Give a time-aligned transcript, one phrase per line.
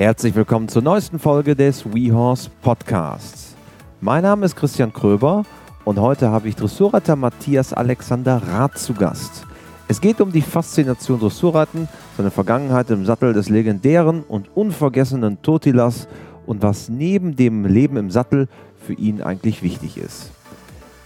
[0.00, 3.54] Herzlich willkommen zur neuesten Folge des WeHorse Podcasts.
[4.00, 5.44] Mein Name ist Christian Kröber
[5.84, 9.44] und heute habe ich Dressurreiter Matthias Alexander Rath zu Gast.
[9.88, 11.86] Es geht um die Faszination Dressurreiten,
[12.16, 16.08] seine Vergangenheit im Sattel des legendären und unvergessenen Totilas
[16.46, 18.48] und was neben dem Leben im Sattel
[18.78, 20.30] für ihn eigentlich wichtig ist.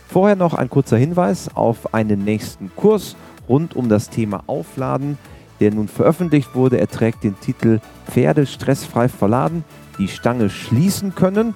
[0.06, 3.16] Vorher noch ein kurzer Hinweis auf einen nächsten Kurs
[3.48, 5.18] rund um das Thema Aufladen,
[5.60, 6.78] der nun veröffentlicht wurde.
[6.78, 9.64] Er trägt den Titel Pferde stressfrei verladen,
[9.98, 11.54] die Stange schließen können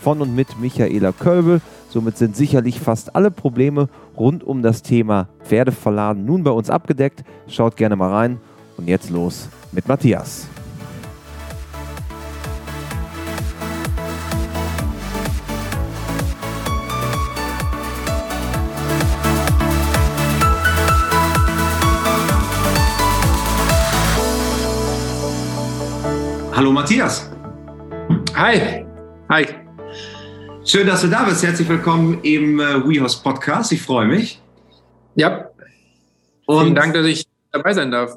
[0.00, 1.60] von und mit Michaela Kölbel.
[1.88, 7.24] Somit sind sicherlich fast alle Probleme rund um das Thema Pferdeverladen nun bei uns abgedeckt.
[7.48, 8.38] Schaut gerne mal rein
[8.76, 10.46] und jetzt los mit Matthias.
[26.60, 27.30] Hallo Matthias.
[28.34, 28.84] Hi.
[29.30, 29.46] Hi.
[30.62, 31.42] Schön, dass du da bist.
[31.42, 33.72] Herzlich willkommen im äh, WeHorse Podcast.
[33.72, 34.42] Ich freue mich.
[35.14, 35.48] Ja.
[36.44, 38.12] Und Vielen Dank, dass ich dabei sein darf.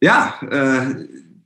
[0.00, 0.94] Ja, äh,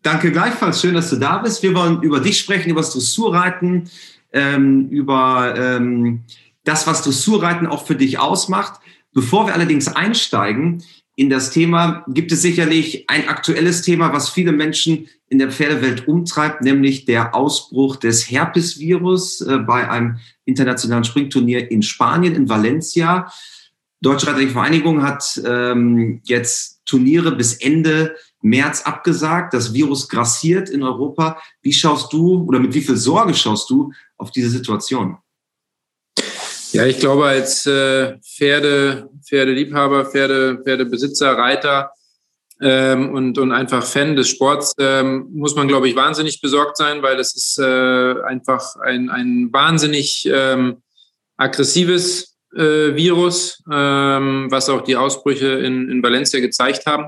[0.01, 0.81] danke gleichfalls.
[0.81, 1.61] Schön, dass du da bist.
[1.65, 3.91] Wir wollen über dich sprechen, über das Dressurreiten,
[4.33, 6.23] ähm, über ähm,
[6.63, 8.81] das, was Dressurreiten auch für dich ausmacht.
[9.13, 10.85] Bevor wir allerdings einsteigen,
[11.19, 16.07] in das Thema gibt es sicherlich ein aktuelles Thema, was viele Menschen in der Pferdewelt
[16.07, 23.33] umtreibt, nämlich der Ausbruch des Herpesvirus äh, bei einem internationalen Springturnier in Spanien, in Valencia.
[24.01, 29.55] Deutsche Reiterliche Vereinigung hat ähm, jetzt Turniere bis Ende März abgesagt.
[29.55, 31.43] Das Virus grassiert in Europa.
[31.63, 35.19] Wie schaust du oder mit wie viel Sorge schaust du auf diese Situation?
[36.79, 41.91] Ja, ich glaube, als äh, Pferde, Pferdeliebhaber, Pferde, Pferdebesitzer, Reiter
[42.61, 47.03] ähm, und, und einfach Fan des Sports ähm, muss man, glaube ich, wahnsinnig besorgt sein,
[47.03, 50.81] weil es ist äh, einfach ein, ein wahnsinnig ähm,
[51.37, 57.07] aggressives äh, Virus, ähm, was auch die Ausbrüche in, in Valencia gezeigt haben.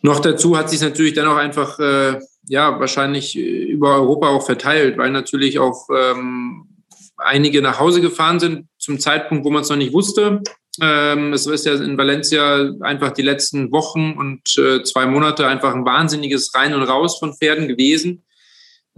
[0.00, 4.96] Noch dazu hat sich natürlich dann auch einfach, äh, ja, wahrscheinlich über Europa auch verteilt,
[4.96, 6.68] weil natürlich auch ähm,
[7.16, 10.42] einige nach Hause gefahren sind zum Zeitpunkt, wo man es noch nicht wusste.
[10.80, 15.74] Ähm, es ist ja in Valencia einfach die letzten Wochen und äh, zwei Monate einfach
[15.74, 18.22] ein wahnsinniges Rein und Raus von Pferden gewesen.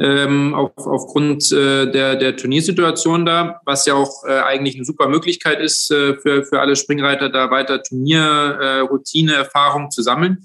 [0.01, 5.09] Ähm, auf, aufgrund äh, der, der Turniersituation da, was ja auch äh, eigentlich eine super
[5.09, 10.45] Möglichkeit ist äh, für, für alle Springreiter, da weiter Turnierroutine, äh, Erfahrung zu sammeln.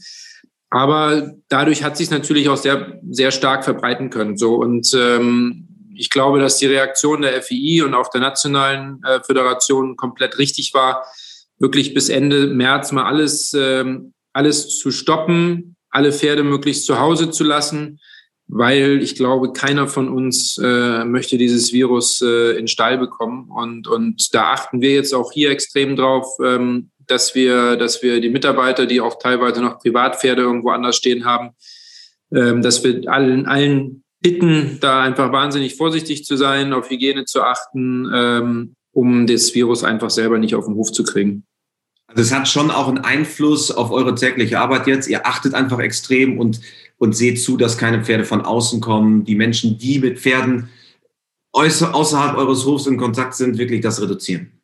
[0.72, 4.38] Aber dadurch hat sich natürlich auch sehr, sehr stark verbreiten können.
[4.38, 5.63] So und ähm,
[5.96, 10.74] ich glaube, dass die Reaktion der FII und auch der nationalen äh, Föderation komplett richtig
[10.74, 11.06] war,
[11.60, 17.32] wirklich bis Ende März mal alles, ähm, alles zu stoppen, alle Pferde möglichst zu Hause
[17.32, 18.00] zu lassen,
[18.48, 23.50] weil ich glaube, keiner von uns äh, möchte dieses Virus äh, in Stall bekommen.
[23.50, 28.22] Und, und da achten wir jetzt auch hier extrem drauf, ähm, dass wir, dass wir
[28.22, 31.52] die Mitarbeiter, die auch teilweise noch Privatpferde irgendwo anders stehen haben,
[32.34, 37.44] ähm, dass wir allen, allen bitten, da einfach wahnsinnig vorsichtig zu sein, auf Hygiene zu
[37.44, 41.46] achten, ähm, um das Virus einfach selber nicht auf den Hof zu kriegen.
[42.08, 45.08] Also es hat schon auch einen Einfluss auf eure tägliche Arbeit jetzt.
[45.10, 46.62] Ihr achtet einfach extrem und,
[46.98, 49.26] und seht zu, dass keine Pferde von außen kommen.
[49.26, 50.70] Die Menschen, die mit Pferden
[51.52, 54.60] außerhalb eures Hofs in Kontakt sind, wirklich das reduzieren.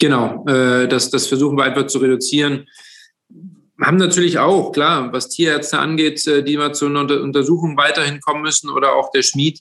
[0.00, 2.66] Genau, äh, das, das versuchen wir einfach zu reduzieren
[3.80, 8.42] haben natürlich auch, klar, was Tierärzte angeht, äh, die mal zu einer Untersuchung weiterhin kommen
[8.42, 9.60] müssen oder auch der Schmied.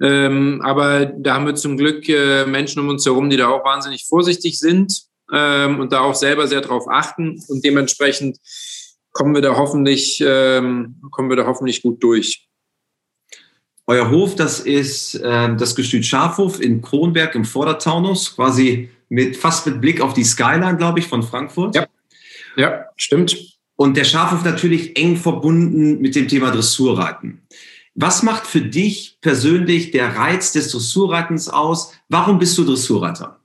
[0.00, 3.64] Ähm, aber da haben wir zum Glück äh, Menschen um uns herum, die da auch
[3.64, 7.42] wahnsinnig vorsichtig sind ähm, und da auch selber sehr drauf achten.
[7.48, 8.38] Und dementsprechend
[9.12, 12.46] kommen wir da hoffentlich, ähm, kommen wir da hoffentlich gut durch.
[13.86, 19.66] Euer Hof, das ist äh, das Gestüt Schafhof in Kronberg im Vordertaunus, quasi mit fast
[19.66, 21.74] mit Blick auf die Skyline, glaube ich, von Frankfurt.
[21.74, 21.86] Ja.
[22.56, 23.36] Ja, stimmt.
[23.76, 27.46] Und der Schafhof natürlich eng verbunden mit dem Thema Dressurreiten.
[27.94, 31.92] Was macht für dich persönlich der Reiz des Dressurreitens aus?
[32.08, 33.40] Warum bist du Dressurreiter?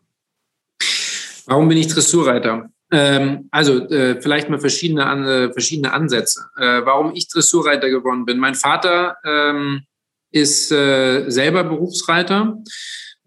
[1.45, 2.69] Warum bin ich Dressurreiter?
[2.91, 6.45] Ähm, also äh, vielleicht mal verschiedene, an, äh, verschiedene Ansätze.
[6.57, 8.37] Äh, warum ich Dressurreiter geworden bin.
[8.37, 9.83] Mein Vater ähm,
[10.31, 12.57] ist äh, selber Berufsreiter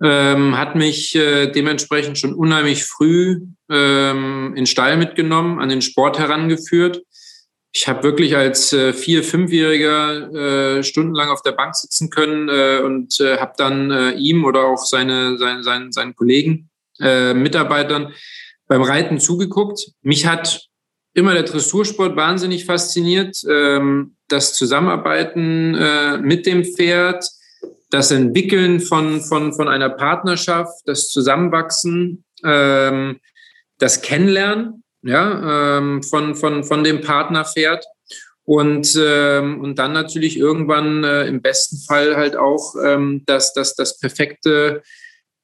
[0.02, 6.18] ähm, hat mich äh, dementsprechend schon unheimlich früh ähm, in Stall mitgenommen, an den Sport
[6.18, 7.02] herangeführt.
[7.72, 12.80] Ich habe wirklich als äh, vier-, fünfjähriger äh, stundenlang auf der Bank sitzen können äh,
[12.82, 18.12] und äh, habe dann äh, ihm oder auch seine, seine, seine, seinen Kollegen, äh, Mitarbeitern
[18.66, 19.92] beim Reiten zugeguckt.
[20.02, 20.68] Mich hat
[21.14, 23.36] immer der Dressursport wahnsinnig fasziniert.
[23.48, 27.24] Ähm, das Zusammenarbeiten äh, mit dem Pferd,
[27.90, 33.20] das Entwickeln von, von, von einer Partnerschaft, das Zusammenwachsen, ähm,
[33.78, 37.84] das Kennenlernen ja, ähm, von, von, von dem Partnerpferd
[38.44, 43.74] und, ähm, und dann natürlich irgendwann äh, im besten Fall halt auch ähm, das, das,
[43.74, 44.82] das perfekte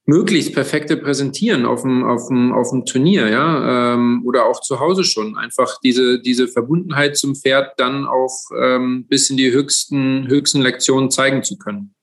[0.06, 4.81] möglichst perfekte Präsentieren auf dem, auf dem, auf dem Turnier, ja, ähm, oder auch zu
[4.81, 5.36] Hause schon.
[5.36, 11.10] Einfach diese, diese Verbundenheit zum Pferd dann auch ähm, bis in die höchsten, höchsten Lektionen
[11.10, 11.94] zeigen zu können.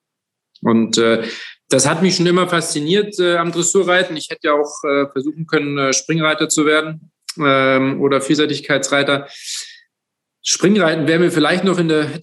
[0.63, 1.23] Und äh,
[1.71, 4.17] das hat mich schon immer fasziniert äh, am Dressurreiten.
[4.17, 9.27] Ich hätte ja auch äh, versuchen können, äh, Springreiter zu werden ähm, oder Vielseitigkeitsreiter.
[10.43, 12.19] Springreiten wäre mir vielleicht noch in der,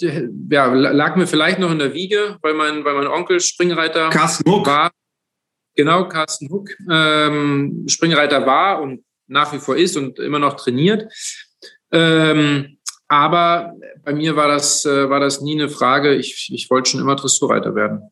[0.50, 4.50] ja, lag mir vielleicht noch in der Wiege, weil mein, weil mein Onkel Springreiter Carsten
[4.50, 4.90] war.
[5.76, 11.12] Genau, Carsten Huck, ähm, Springreiter war und nach wie vor ist und immer noch trainiert.
[11.92, 16.14] Ähm, aber bei mir war das, äh, war das nie eine Frage.
[16.14, 18.10] Ich, ich wollte schon immer Dressurreiter werden.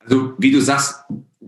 [0.00, 1.04] Also, wie du sagst,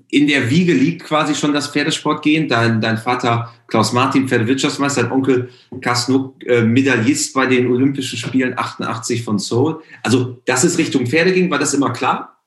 [0.08, 5.12] in der Wiege liegt quasi schon das Pferdesport Dein, dein Vater Klaus Martin, Pferdewirtschaftsmeister, dein
[5.12, 5.48] Onkel
[5.80, 9.82] Carsten Huck, äh, Medaillist bei den Olympischen Spielen 88 von Seoul.
[10.02, 12.42] Also, dass es Richtung Pferde ging, war das immer klar?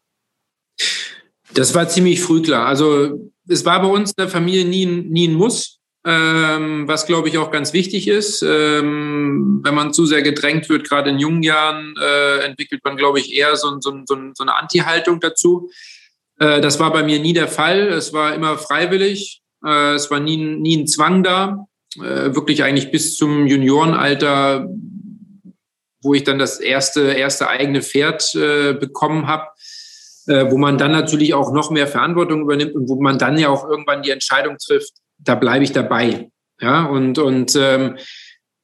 [1.53, 2.67] Das war ziemlich früh klar.
[2.67, 7.29] Also es war bei uns in der Familie nie, nie ein Muss, ähm, was glaube
[7.29, 8.43] ich auch ganz wichtig ist.
[8.43, 13.19] Ähm, wenn man zu sehr gedrängt wird, gerade in jungen Jahren, äh, entwickelt man glaube
[13.19, 15.69] ich eher so, so, so, so eine Anti-Haltung dazu.
[16.39, 17.87] Äh, das war bei mir nie der Fall.
[17.87, 19.41] Es war immer freiwillig.
[19.65, 21.65] Äh, es war nie, nie ein Zwang da.
[21.97, 24.69] Äh, wirklich eigentlich bis zum Juniorenalter,
[26.03, 29.47] wo ich dann das erste, erste eigene Pferd äh, bekommen habe
[30.27, 33.49] äh, wo man dann natürlich auch noch mehr Verantwortung übernimmt und wo man dann ja
[33.49, 36.29] auch irgendwann die Entscheidung trifft, da bleibe ich dabei.
[36.61, 37.97] Ja, und, und ähm,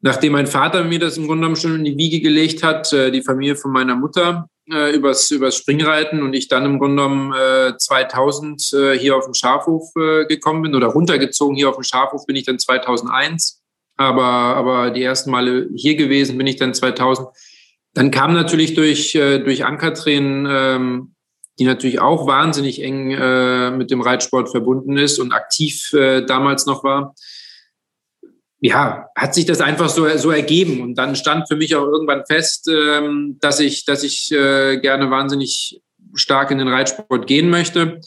[0.01, 3.11] nachdem mein Vater mir das im Grunde genommen schon in die Wiege gelegt hat, äh,
[3.11, 7.33] die Familie von meiner Mutter, äh, übers, übers Springreiten und ich dann im Grunde genommen
[7.33, 11.83] äh, 2000 äh, hier auf den Schafhof äh, gekommen bin oder runtergezogen hier auf den
[11.83, 13.61] Schafhof bin ich dann 2001.
[13.97, 17.27] Aber, aber die ersten Male hier gewesen bin ich dann 2000.
[17.93, 21.15] Dann kam natürlich durch, äh, durch Ankertränen ähm,
[21.59, 26.65] die natürlich auch wahnsinnig eng äh, mit dem Reitsport verbunden ist und aktiv äh, damals
[26.65, 27.13] noch war.
[28.59, 30.81] Ja, hat sich das einfach so, so ergeben.
[30.81, 35.09] Und dann stand für mich auch irgendwann fest, ähm, dass ich, dass ich äh, gerne
[35.09, 35.81] wahnsinnig
[36.13, 38.01] stark in den Reitsport gehen möchte.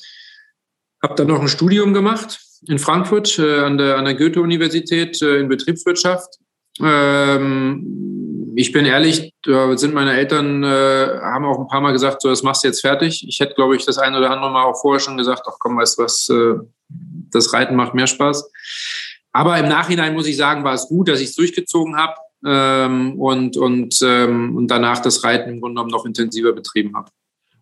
[1.03, 5.39] Habe dann noch ein Studium gemacht in Frankfurt äh, an der, an der Goethe-Universität äh,
[5.41, 6.39] in Betriebswirtschaft.
[6.81, 8.14] Ähm,
[8.57, 12.29] ich bin ehrlich, da sind meine Eltern, äh, haben auch ein paar Mal gesagt, so,
[12.29, 13.27] das machst du jetzt fertig.
[13.27, 15.77] Ich hätte, glaube ich, das eine oder andere Mal auch vorher schon gesagt, ach komm,
[15.77, 16.55] weißt du was, äh,
[17.31, 18.51] das Reiten macht mehr Spaß.
[19.33, 22.15] Aber im Nachhinein muss ich sagen, war es gut, dass ich es durchgezogen habe
[22.47, 27.11] ähm, und, und, ähm, und danach das Reiten im Grunde genommen noch intensiver betrieben habe.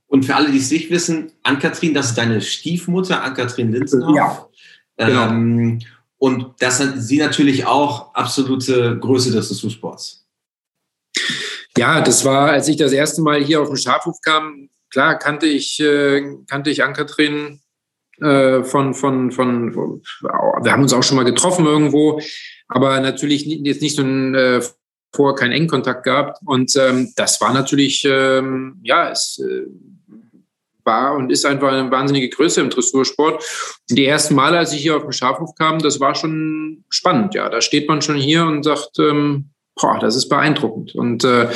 [0.07, 4.15] Und für alle, die es nicht wissen, Ann-Kathrin, das ist deine Stiefmutter, Ann-Kathrin Linsenhoff.
[4.15, 4.47] Ja,
[4.99, 5.29] genau.
[5.29, 5.79] Ähm,
[6.19, 10.22] und das hat sie natürlich auch absolute Größe des Dressursports.
[11.77, 15.47] Ja, das war, als ich das erste Mal hier auf den Schafhof kam, klar kannte
[15.47, 17.61] ich, äh, kannte ich Ankatrin
[18.21, 22.21] äh, von, von, von, von, wir haben uns auch schon mal getroffen irgendwo,
[22.69, 24.61] aber natürlich jetzt nicht so ein, äh,
[25.15, 26.39] vorher keinen engen Kontakt gehabt.
[26.45, 29.67] Und ähm, das war natürlich, ähm, ja, es äh,
[30.85, 33.45] war und ist einfach eine wahnsinnige Größe im Dressursport.
[33.89, 37.35] Und die ersten Male, als ich hier auf den Schafhof kam, das war schon spannend.
[37.35, 39.52] Ja, da steht man schon hier und sagt, ähm,
[39.83, 40.95] boah, das ist beeindruckend.
[40.95, 41.49] Und äh,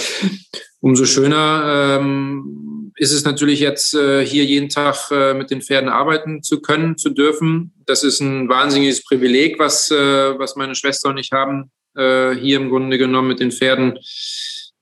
[0.80, 5.88] umso schöner ähm, ist es natürlich jetzt, äh, hier jeden Tag äh, mit den Pferden
[5.88, 7.72] arbeiten zu können, zu dürfen.
[7.86, 12.56] Das ist ein wahnsinniges Privileg, was, äh, was meine Schwester und ich haben, äh, hier
[12.56, 13.98] im Grunde genommen mit den Pferden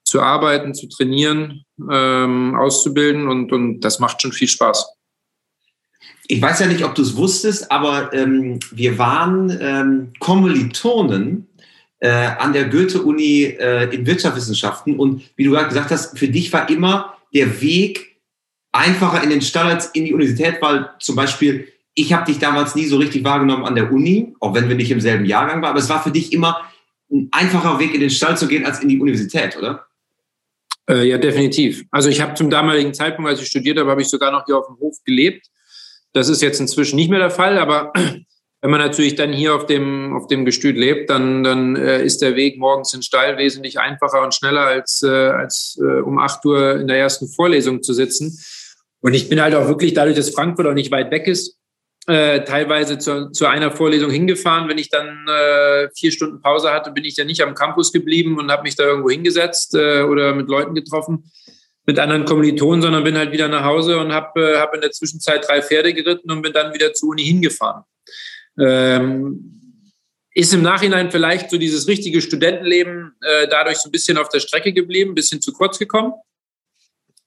[0.05, 4.87] zu arbeiten, zu trainieren, ähm, auszubilden und, und das macht schon viel Spaß.
[6.27, 11.49] Ich weiß ja nicht, ob du es wusstest, aber ähm, wir waren ähm, Kommilitonen
[12.05, 14.99] äh, an der Goethe-Uni äh, in Wirtschaftswissenschaften.
[14.99, 18.19] Und wie du gerade gesagt hast, für dich war immer der Weg
[18.73, 22.75] einfacher in den Stall als in die Universität, weil zum Beispiel ich habe dich damals
[22.75, 25.71] nie so richtig wahrgenommen an der Uni, auch wenn wir nicht im selben Jahrgang waren,
[25.71, 26.61] aber es war für dich immer
[27.11, 29.87] ein einfacher Weg in den Stall zu gehen als in die Universität, oder?
[30.91, 31.85] Äh, ja, definitiv.
[31.91, 34.59] Also ich habe zum damaligen Zeitpunkt, als ich studiert habe, habe ich sogar noch hier
[34.59, 35.47] auf dem Hof gelebt.
[36.13, 37.93] Das ist jetzt inzwischen nicht mehr der Fall, aber
[38.65, 42.23] wenn man natürlich dann hier auf dem, auf dem Gestüt lebt, dann, dann äh, ist
[42.23, 46.19] der Weg morgens in den Stall wesentlich einfacher und schneller, als, äh, als äh, um
[46.19, 48.41] 8 Uhr in der ersten Vorlesung zu sitzen.
[49.03, 51.59] Und ich bin halt auch wirklich, dadurch, dass Frankfurt auch nicht weit weg ist,
[52.07, 54.67] äh, teilweise zu, zu, einer Vorlesung hingefahren.
[54.67, 58.39] Wenn ich dann äh, vier Stunden Pause hatte, bin ich dann nicht am Campus geblieben
[58.39, 61.31] und habe mich da irgendwo hingesetzt äh, oder mit Leuten getroffen,
[61.85, 64.93] mit anderen Kommilitonen, sondern bin halt wieder nach Hause und habe äh, hab in der
[64.93, 67.85] Zwischenzeit drei Pferde geritten und bin dann wieder zur Uni hingefahren.
[68.59, 69.55] Ähm,
[70.35, 74.41] ist im Nachhinein vielleicht so dieses richtige Studentenleben äh, dadurch so ein bisschen auf der
[74.41, 76.13] Strecke geblieben, ein bisschen zu kurz gekommen.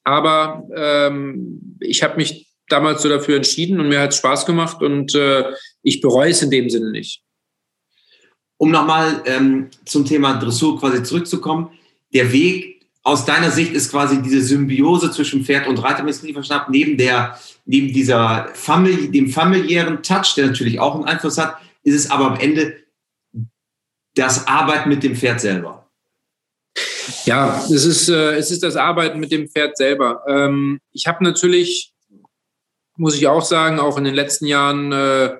[0.04, 4.82] Aber ähm, ich habe mich damals so dafür entschieden und mir hat es Spaß gemacht
[4.82, 5.44] und äh,
[5.82, 7.22] ich bereue es in dem Sinne nicht.
[8.58, 11.70] Um nochmal ähm, zum Thema Dressur quasi zurückzukommen,
[12.12, 12.77] der Weg
[13.08, 16.22] aus deiner Sicht ist quasi diese Symbiose zwischen Pferd und Reiter, wenn ich es
[16.68, 21.94] neben, der, neben dieser Famili dem familiären Touch, der natürlich auch einen Einfluss hat, ist
[21.94, 22.76] es aber am Ende
[24.14, 25.88] das Arbeiten mit dem Pferd selber.
[27.24, 30.22] Ja, es ist, äh, es ist das Arbeiten mit dem Pferd selber.
[30.28, 31.94] Ähm, ich habe natürlich
[32.98, 35.36] muss ich auch sagen, auch in den letzten Jahren äh,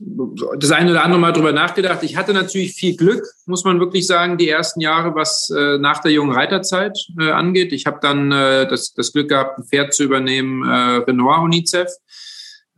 [0.00, 2.02] das eine oder andere Mal drüber nachgedacht.
[2.02, 5.98] Ich hatte natürlich viel Glück, muss man wirklich sagen, die ersten Jahre, was äh, nach
[5.98, 7.72] der jungen Reiterzeit äh, angeht.
[7.72, 11.88] Ich habe dann äh, das, das Glück gehabt, ein Pferd zu übernehmen, äh, Renoir UNICEF,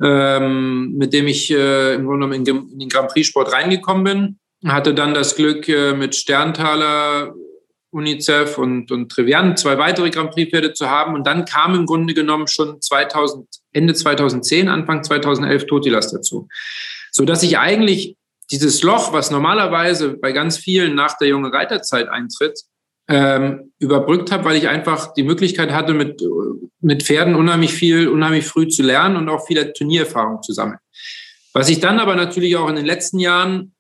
[0.03, 4.39] ähm, mit dem ich äh, im Grunde genommen in, in den Grand Prix-Sport reingekommen bin.
[4.67, 7.35] Hatte dann das Glück, äh, mit Sterntaler
[7.91, 11.15] UNICEF und, und Trivian zwei weitere Grand Prix-Pferde zu haben.
[11.15, 16.49] Und dann kam im Grunde genommen schon 2000, Ende 2010, Anfang 2011 Totilas dazu.
[17.13, 18.17] So dass ich eigentlich
[18.51, 22.61] dieses Loch, was normalerweise bei ganz vielen nach der jungen Reiterzeit eintritt,
[23.09, 26.23] ähm, überbrückt habe, weil ich einfach die Möglichkeit hatte, mit,
[26.81, 30.79] mit Pferden unheimlich viel, unheimlich früh zu lernen und auch viele Turniererfahrung zu sammeln.
[31.53, 33.75] Was ich dann aber natürlich auch in den letzten Jahren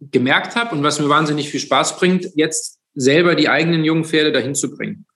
[0.00, 4.32] gemerkt habe und was mir wahnsinnig viel Spaß bringt, jetzt selber die eigenen jungen Pferde
[4.32, 5.06] dahin zu bringen.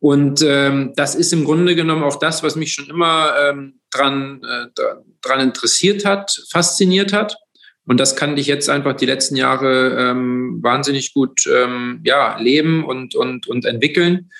[0.00, 4.42] Und ähm, das ist im Grunde genommen auch das, was mich schon immer ähm, dran,
[4.44, 4.66] äh,
[5.22, 7.36] dran interessiert hat, fasziniert hat.
[7.84, 12.84] Und das kann ich jetzt einfach die letzten Jahre ähm, wahnsinnig gut ähm, ja, leben
[12.84, 14.30] und, und, und entwickeln.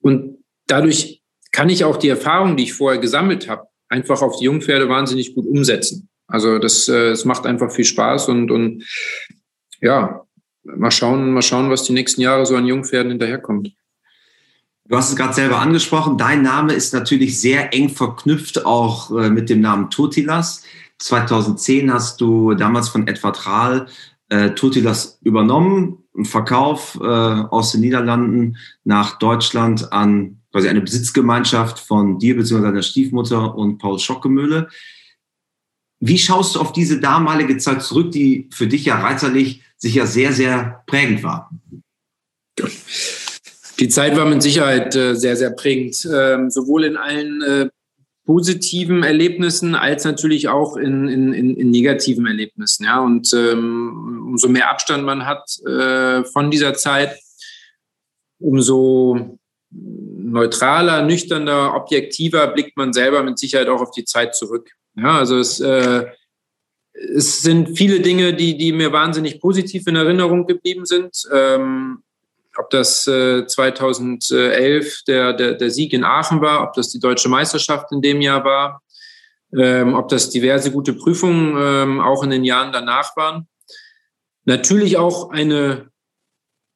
[0.00, 4.44] Und dadurch kann ich auch die Erfahrung, die ich vorher gesammelt habe, einfach auf die
[4.44, 6.08] Jungpferde wahnsinnig gut umsetzen.
[6.26, 8.84] Also das, äh, das macht einfach viel Spaß und, und
[9.80, 10.24] ja,
[10.62, 13.72] mal schauen, mal schauen, was die nächsten Jahre so an Jungpferden hinterherkommt.
[14.90, 16.18] Du hast es gerade selber angesprochen.
[16.18, 20.64] Dein Name ist natürlich sehr eng verknüpft auch äh, mit dem Namen Totilas.
[20.98, 23.86] 2010 hast du damals von Edward Rahl
[24.30, 31.78] äh, Totilas übernommen, im Verkauf äh, aus den Niederlanden nach Deutschland an quasi eine Besitzgemeinschaft
[31.78, 32.60] von dir bzw.
[32.60, 34.70] deiner Stiefmutter und Paul Schockemöhle.
[36.00, 40.32] Wie schaust du auf diese damalige Zeit zurück, die für dich ja reiterlich sicher sehr,
[40.32, 41.48] sehr prägend war?
[43.80, 47.68] Die Zeit war mit Sicherheit äh, sehr, sehr prägend, ähm, sowohl in allen äh,
[48.26, 52.84] positiven Erlebnissen als natürlich auch in, in, in, in negativen Erlebnissen.
[52.84, 53.00] Ja?
[53.00, 57.18] Und ähm, umso mehr Abstand man hat äh, von dieser Zeit,
[58.38, 59.38] umso
[59.70, 64.70] neutraler, nüchterner, objektiver blickt man selber mit Sicherheit auch auf die Zeit zurück.
[64.96, 66.06] Ja, also es, äh,
[66.92, 71.22] es sind viele Dinge, die, die mir wahnsinnig positiv in Erinnerung geblieben sind.
[71.32, 72.02] Ähm,
[72.56, 77.28] ob das äh, 2011 der, der, der Sieg in Aachen war, ob das die deutsche
[77.28, 78.82] Meisterschaft in dem Jahr war,
[79.56, 83.48] ähm, ob das diverse gute Prüfungen ähm, auch in den Jahren danach waren.
[84.44, 85.90] Natürlich auch eine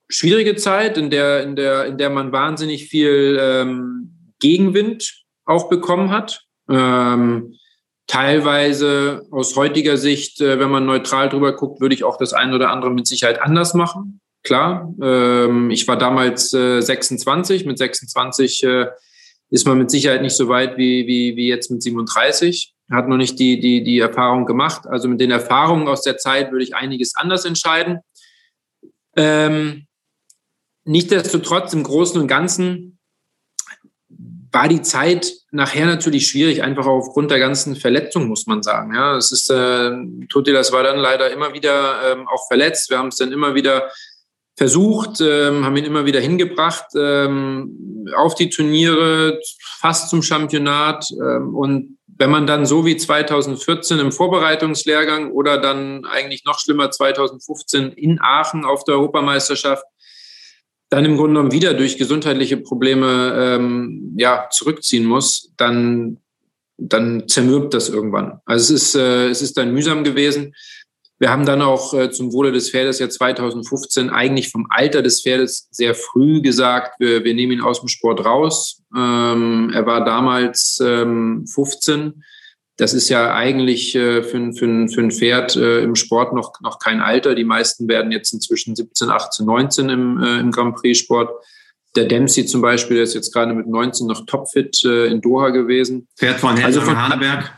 [0.08, 6.10] schwierige Zeit, in der, in der, in der man wahnsinnig viel ähm, Gegenwind auch bekommen
[6.10, 6.44] hat.
[6.68, 7.56] Ähm,
[8.06, 12.54] Teilweise aus heutiger Sicht, äh, wenn man neutral drüber guckt, würde ich auch das eine
[12.54, 14.20] oder andere mit Sicherheit anders machen.
[14.44, 17.62] Klar, ähm, ich war damals 26.
[17.64, 18.86] Äh, mit 26 äh,
[19.50, 22.74] ist man mit Sicherheit nicht so weit wie, wie, wie jetzt mit 37.
[22.90, 24.86] Hat noch nicht die, die, die Erfahrung gemacht.
[24.86, 27.98] Also mit den Erfahrungen aus der Zeit würde ich einiges anders entscheiden.
[29.16, 29.86] Ähm,
[30.84, 32.98] Nichtsdestotrotz im Großen und Ganzen
[34.52, 38.94] war die Zeit nachher natürlich schwierig, einfach aufgrund der ganzen Verletzung, muss man sagen.
[38.94, 39.90] Ja, es ist, äh,
[40.28, 42.90] Totilas war dann leider immer wieder ähm, auch verletzt.
[42.90, 43.90] Wir haben es dann immer wieder
[44.56, 49.40] versucht, ähm, haben ihn immer wieder hingebracht ähm, auf die Turniere,
[49.78, 51.10] fast zum Championat.
[51.12, 56.90] Ähm, und wenn man dann so wie 2014 im Vorbereitungslehrgang oder dann eigentlich noch schlimmer
[56.90, 59.84] 2015 in Aachen auf der Europameisterschaft
[60.94, 66.18] dann im Grunde genommen wieder durch gesundheitliche Probleme ähm, ja, zurückziehen muss, dann,
[66.76, 68.40] dann zermürbt das irgendwann.
[68.44, 70.54] Also es ist, äh, es ist dann mühsam gewesen.
[71.24, 75.22] Wir haben dann auch äh, zum Wohle des Pferdes ja 2015 eigentlich vom Alter des
[75.22, 78.82] Pferdes sehr früh gesagt, wir, wir nehmen ihn aus dem Sport raus.
[78.94, 82.22] Ähm, er war damals ähm, 15.
[82.76, 86.78] Das ist ja eigentlich äh, für, für, für ein Pferd äh, im Sport noch, noch
[86.78, 87.34] kein Alter.
[87.34, 91.30] Die meisten werden jetzt inzwischen 17, 18, 19 im, äh, im Grand Prix-Sport.
[91.96, 95.48] Der Dempsey zum Beispiel, der ist jetzt gerade mit 19 noch topfit äh, in Doha
[95.48, 96.06] gewesen.
[96.18, 97.50] Pferd von Hellen also von Haneberg.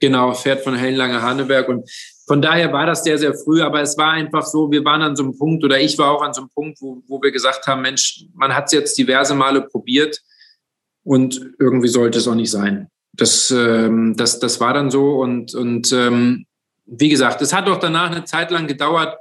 [0.00, 1.68] Genau, Pferd von Hellenlange Haneberg.
[1.68, 1.90] Und
[2.26, 5.16] von daher war das sehr, sehr früh, aber es war einfach so, wir waren an
[5.16, 7.66] so einem Punkt oder ich war auch an so einem Punkt, wo, wo wir gesagt
[7.66, 10.20] haben, Mensch, man hat es jetzt diverse Male probiert
[11.04, 12.88] und irgendwie sollte es auch nicht sein.
[13.12, 16.46] Das, ähm, das, das war dann so und, und ähm,
[16.84, 19.16] wie gesagt, es hat auch danach eine Zeit lang gedauert,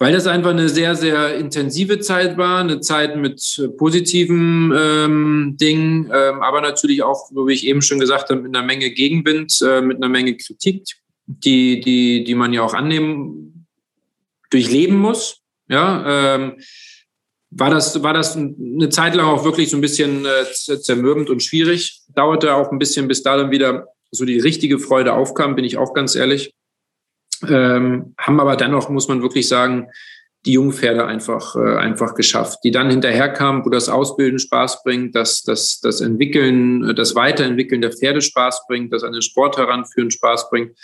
[0.00, 6.06] weil das einfach eine sehr, sehr intensive Zeit war, eine Zeit mit positiven ähm, Dingen,
[6.06, 9.82] ähm, aber natürlich auch, wie ich eben schon gesagt habe, mit einer Menge Gegenwind, äh,
[9.82, 10.84] mit einer Menge Kritik,
[11.26, 13.66] die, die, die man ja auch annehmen,
[14.48, 15.42] durchleben muss.
[15.68, 16.54] Ja, ähm,
[17.50, 21.42] war das, war das eine Zeit lang auch wirklich so ein bisschen äh, zermürbend und
[21.42, 22.00] schwierig.
[22.14, 25.76] Dauerte auch ein bisschen, bis da dann wieder so die richtige Freude aufkam, bin ich
[25.76, 26.54] auch ganz ehrlich.
[27.48, 29.88] Ähm, haben aber dennoch, muss man wirklich sagen,
[30.46, 35.42] die Jungpferde einfach, äh, einfach geschafft, die dann hinterherkamen, wo das Ausbilden Spaß bringt, dass
[35.42, 40.10] das, das Entwickeln, äh, das Weiterentwickeln der Pferde Spaß bringt, das an den Sport heranführen
[40.10, 40.78] Spaß bringt.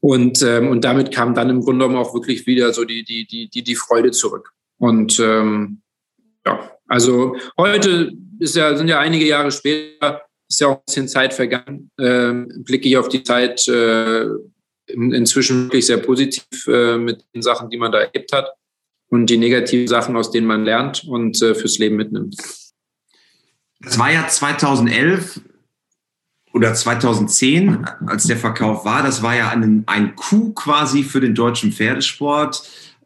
[0.00, 3.26] Und, ähm, und damit kam dann im Grunde genommen auch wirklich wieder so die, die,
[3.26, 4.52] die, die, die Freude zurück.
[4.78, 5.80] Und ähm,
[6.44, 11.08] ja, also heute ist ja, sind ja einige Jahre später, ist ja auch ein bisschen
[11.08, 14.26] Zeit vergangen, ähm, blicke ich auf die Zeit, äh,
[14.88, 18.48] inzwischen wirklich sehr positiv äh, mit den Sachen, die man da erlebt hat
[19.08, 22.36] und die negativen Sachen, aus denen man lernt und äh, fürs Leben mitnimmt.
[23.80, 25.40] Das war ja 2011
[26.52, 29.02] oder 2010, als der Verkauf war.
[29.02, 32.62] Das war ja ein, ein Coup quasi für den deutschen Pferdesport.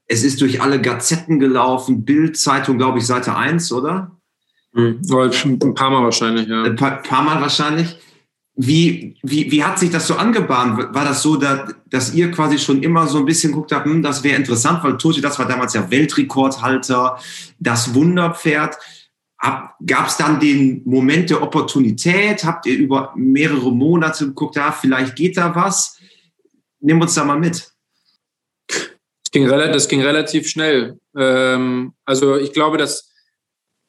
[0.06, 4.16] Es ist durch alle Gazetten gelaufen, Bild, Zeitung, glaube ich, Seite 1, oder?
[4.72, 5.00] Mhm.
[5.10, 6.62] Ein paar Mal wahrscheinlich, ja.
[6.62, 7.96] Ein paar, paar Mal wahrscheinlich.
[8.62, 10.92] Wie, wie, wie hat sich das so angebahnt?
[10.94, 14.02] War das so, dass, dass ihr quasi schon immer so ein bisschen guckt habt, hm,
[14.02, 17.18] das wäre interessant, weil Tosi, das war damals ja Weltrekordhalter,
[17.58, 18.76] das Wunderpferd.
[19.38, 22.44] Gab es dann den Moment der Opportunität?
[22.44, 25.98] Habt ihr über mehrere Monate geguckt, ja, vielleicht geht da was?
[26.80, 27.72] Nimm uns da mal mit.
[28.66, 30.98] Das ging, das ging relativ schnell.
[31.16, 33.10] Ähm, also ich glaube, dass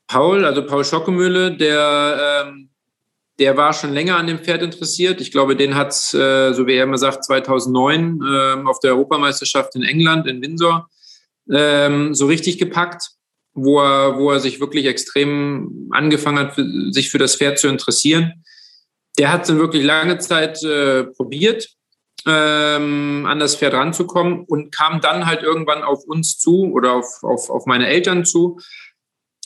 [0.07, 2.70] Paul, also Paul Schockemühle, der ähm,
[3.41, 5.19] der war schon länger an dem Pferd interessiert.
[5.19, 8.91] Ich glaube, den hat es, äh, so wie er immer sagt, 2009 äh, auf der
[8.91, 10.87] Europameisterschaft in England, in Windsor,
[11.51, 13.09] ähm, so richtig gepackt,
[13.53, 17.67] wo er, wo er sich wirklich extrem angefangen hat, für, sich für das Pferd zu
[17.67, 18.43] interessieren.
[19.17, 21.67] Der hat es dann wirklich lange Zeit äh, probiert,
[22.27, 27.23] ähm, an das Pferd ranzukommen und kam dann halt irgendwann auf uns zu oder auf,
[27.23, 28.59] auf, auf meine Eltern zu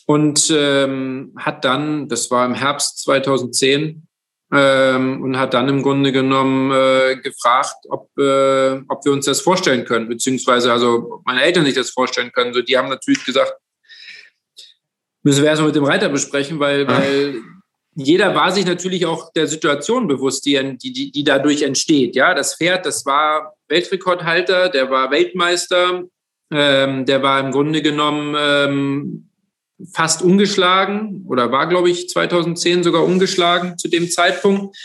[0.05, 4.05] und ähm, hat dann, das war im Herbst 2010,
[4.53, 9.41] ähm, und hat dann im Grunde genommen äh, gefragt, ob, äh, ob wir uns das
[9.41, 12.53] vorstellen können, beziehungsweise also meine Eltern sich das vorstellen können.
[12.53, 13.53] So, die haben natürlich gesagt,
[15.23, 17.41] müssen wir erstmal mit dem Reiter besprechen, weil, weil
[17.95, 22.15] jeder war sich natürlich auch der Situation bewusst, die, die, die dadurch entsteht.
[22.15, 26.03] Ja, das Pferd, das war Weltrekordhalter, der war Weltmeister,
[26.51, 29.29] ähm, der war im Grunde genommen ähm,
[29.91, 34.75] fast ungeschlagen oder war, glaube ich, 2010 sogar ungeschlagen zu dem Zeitpunkt.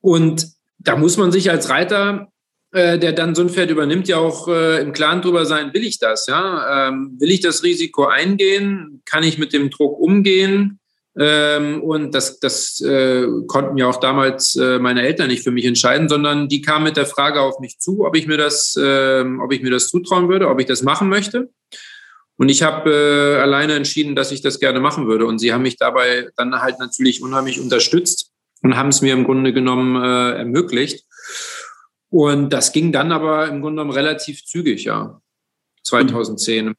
[0.00, 0.46] Und
[0.78, 2.28] da muss man sich als Reiter,
[2.72, 5.84] äh, der dann so ein Pferd übernimmt, ja auch äh, im Klaren drüber sein, will
[5.84, 6.26] ich das?
[6.26, 6.88] Ja?
[6.88, 9.02] Ähm, will ich das Risiko eingehen?
[9.04, 10.80] Kann ich mit dem Druck umgehen?
[11.18, 15.64] Ähm, und das, das äh, konnten ja auch damals äh, meine Eltern nicht für mich
[15.64, 19.24] entscheiden, sondern die kamen mit der Frage auf mich zu, ob ich mir das, äh,
[19.42, 21.50] ob ich mir das zutrauen würde, ob ich das machen möchte.
[22.40, 25.26] Und ich habe äh, alleine entschieden, dass ich das gerne machen würde.
[25.26, 29.24] Und sie haben mich dabei dann halt natürlich unheimlich unterstützt und haben es mir im
[29.24, 31.04] Grunde genommen äh, ermöglicht.
[32.08, 35.20] Und das ging dann aber im Grunde genommen relativ zügig, ja.
[35.82, 36.72] 2010.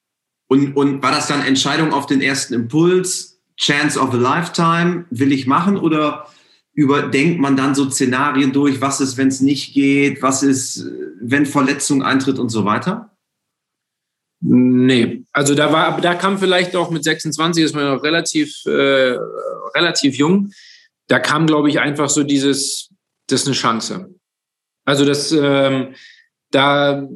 [0.48, 3.40] Und, und war das dann Entscheidung auf den ersten Impuls?
[3.56, 5.06] Chance of a Lifetime?
[5.12, 5.78] Will ich machen?
[5.78, 6.26] Oder
[6.74, 8.82] überdenkt man dann so Szenarien durch?
[8.82, 10.24] Was ist, wenn es nicht geht?
[10.24, 10.88] Was ist,
[11.22, 13.16] wenn Verletzung eintritt und so weiter?
[14.40, 19.18] Nee, also da war, da kam vielleicht auch mit 26, ist man noch relativ, äh,
[19.76, 20.52] relativ jung.
[21.08, 22.90] Da kam, glaube ich, einfach so dieses,
[23.28, 24.10] das ist eine Chance.
[24.86, 25.96] Also das, ähm,
[26.52, 27.08] da,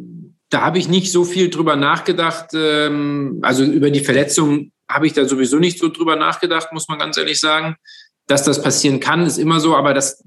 [0.49, 2.51] da habe ich nicht so viel drüber nachgedacht.
[2.54, 6.99] Ähm, also über die Verletzung habe ich da sowieso nicht so drüber nachgedacht, muss man
[6.99, 7.75] ganz ehrlich sagen.
[8.28, 10.23] Dass das passieren kann, ist immer so, aber das,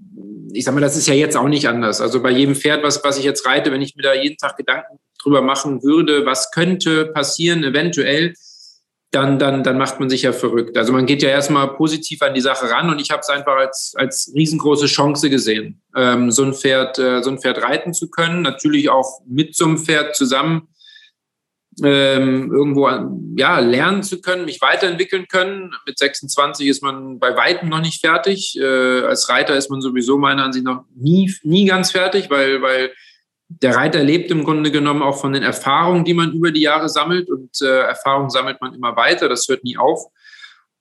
[0.53, 2.01] ich sag mal, das ist ja jetzt auch nicht anders.
[2.01, 4.57] Also bei jedem Pferd, was, was ich jetzt reite, wenn ich mir da jeden Tag
[4.57, 8.35] Gedanken drüber machen würde, was könnte passieren, eventuell,
[9.11, 10.77] dann, dann, dann macht man sich ja verrückt.
[10.77, 13.57] Also man geht ja erstmal positiv an die Sache ran und ich habe es einfach
[13.57, 18.11] als, als riesengroße Chance gesehen, ähm, so, ein Pferd, äh, so ein Pferd reiten zu
[18.11, 18.43] können.
[18.43, 20.69] Natürlich auch mit so einem Pferd zusammen
[21.83, 22.91] ähm, irgendwo
[23.37, 25.73] ja, lernen zu können, mich weiterentwickeln können.
[25.87, 28.59] Mit 26 ist man bei Weitem noch nicht fertig.
[28.61, 32.93] Äh, als Reiter ist man sowieso meiner Ansicht nach nie, nie ganz fertig, weil, weil
[33.49, 36.89] der Reiter lebt im Grunde genommen auch von den Erfahrungen, die man über die Jahre
[36.89, 37.31] sammelt.
[37.31, 40.07] Und äh, Erfahrungen sammelt man immer weiter, das hört nie auf.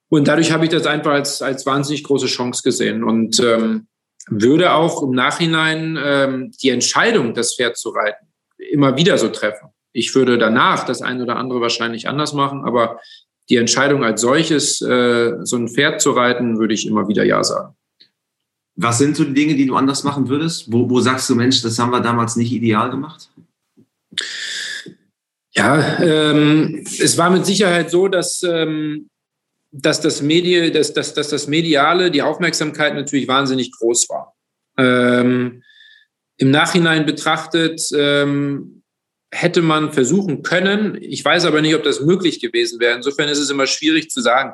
[0.10, 3.88] Und dadurch habe ich das einfach als, als wahnsinnig große Chance gesehen und ähm,
[4.30, 8.28] würde auch im Nachhinein ähm, die Entscheidung, das Pferd zu reiten,
[8.58, 9.70] immer wieder so treffen.
[9.92, 13.00] Ich würde danach das eine oder andere wahrscheinlich anders machen, aber
[13.50, 17.44] die Entscheidung als solches, äh, so ein Pferd zu reiten, würde ich immer wieder Ja
[17.44, 17.76] sagen.
[18.78, 20.72] Was sind so die Dinge, die du anders machen würdest?
[20.72, 23.30] Wo, wo sagst du, Mensch, das haben wir damals nicht ideal gemacht?
[25.56, 29.10] Ja, ähm, es war mit Sicherheit so, dass, ähm,
[29.72, 34.36] dass, das Medi dass, dass, dass das Mediale, die Aufmerksamkeit natürlich wahnsinnig groß war.
[34.78, 35.64] Ähm,
[36.38, 38.84] Im Nachhinein betrachtet ähm,
[39.32, 40.98] hätte man versuchen können.
[41.02, 42.96] Ich weiß aber nicht, ob das möglich gewesen wäre.
[42.96, 44.54] Insofern ist es immer schwierig zu sagen.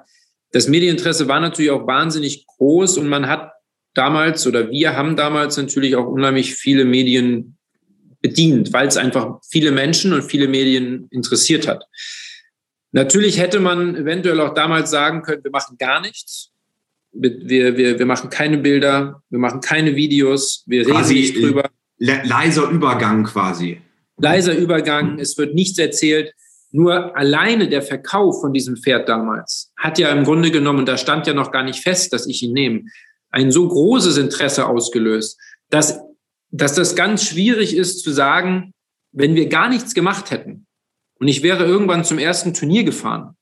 [0.51, 3.51] Das Medieninteresse war natürlich auch wahnsinnig groß und man hat
[3.93, 7.57] damals oder wir haben damals natürlich auch unheimlich viele Medien
[8.21, 11.85] bedient, weil es einfach viele Menschen und viele Medien interessiert hat.
[12.91, 16.51] Natürlich hätte man eventuell auch damals sagen können, wir machen gar nichts.
[17.11, 21.69] Wir, wir, wir machen keine Bilder, wir machen keine Videos, wir reden nicht drüber.
[21.99, 23.81] Leiser Übergang quasi.
[24.17, 26.33] Leiser Übergang, es wird nichts erzählt.
[26.71, 31.27] Nur alleine der Verkauf von diesem Pferd damals hat ja im Grunde genommen, da stand
[31.27, 32.85] ja noch gar nicht fest, dass ich ihn nehme,
[33.33, 35.99] ein so großes Interesse ausgelöst, dass,
[36.51, 38.73] dass das ganz schwierig ist zu sagen,
[39.11, 40.67] wenn wir gar nichts gemacht hätten
[41.19, 43.35] und ich wäre irgendwann zum ersten Turnier gefahren,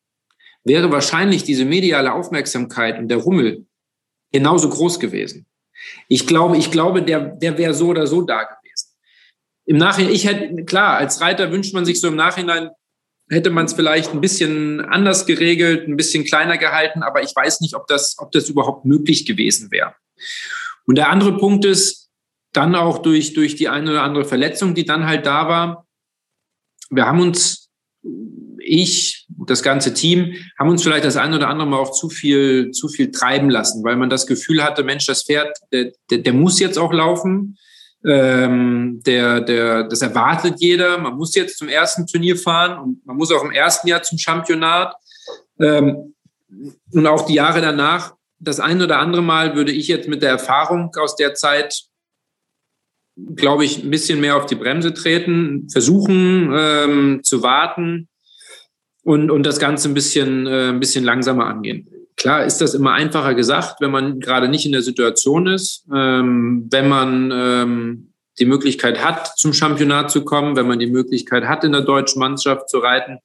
[0.63, 3.65] wäre wahrscheinlich diese mediale Aufmerksamkeit und der Rummel
[4.32, 5.45] genauso groß gewesen.
[6.08, 8.89] Ich glaube, ich glaube, der, der wäre so oder so da gewesen.
[9.65, 12.69] Im Nachhinein, ich hätte, klar, als Reiter wünscht man sich so im Nachhinein,
[13.31, 17.61] hätte man es vielleicht ein bisschen anders geregelt, ein bisschen kleiner gehalten, aber ich weiß
[17.61, 19.95] nicht, ob das, ob das überhaupt möglich gewesen wäre.
[20.85, 22.09] Und der andere Punkt ist,
[22.53, 25.87] dann auch durch, durch die eine oder andere Verletzung, die dann halt da war,
[26.89, 27.69] wir haben uns,
[28.59, 32.71] ich, das ganze Team, haben uns vielleicht das eine oder andere Mal auch zu viel,
[32.71, 36.33] zu viel treiben lassen, weil man das Gefühl hatte, Mensch, das Pferd, der, der, der
[36.33, 37.57] muss jetzt auch laufen.
[38.03, 40.97] Ähm, der, der, das erwartet jeder.
[40.97, 44.17] Man muss jetzt zum ersten Turnier fahren und man muss auch im ersten Jahr zum
[44.17, 44.95] Championat.
[45.59, 46.15] Ähm,
[46.91, 50.31] und auch die Jahre danach, das ein oder andere Mal würde ich jetzt mit der
[50.31, 51.83] Erfahrung aus der Zeit,
[53.35, 58.09] glaube ich, ein bisschen mehr auf die Bremse treten, versuchen ähm, zu warten
[59.03, 61.87] und, und das Ganze ein bisschen, äh, ein bisschen langsamer angehen.
[62.17, 66.67] Klar ist das immer einfacher gesagt, wenn man gerade nicht in der Situation ist, ähm,
[66.69, 71.63] wenn man ähm, die Möglichkeit hat, zum Championat zu kommen, wenn man die Möglichkeit hat,
[71.63, 73.19] in der deutschen Mannschaft zu reiten,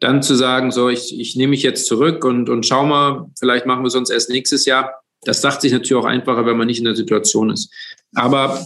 [0.00, 3.66] dann zu sagen, so, ich, ich nehme mich jetzt zurück und, und schau mal, vielleicht
[3.66, 5.02] machen wir es uns erst nächstes Jahr.
[5.22, 7.72] Das sagt sich natürlich auch einfacher, wenn man nicht in der Situation ist.
[8.14, 8.64] Aber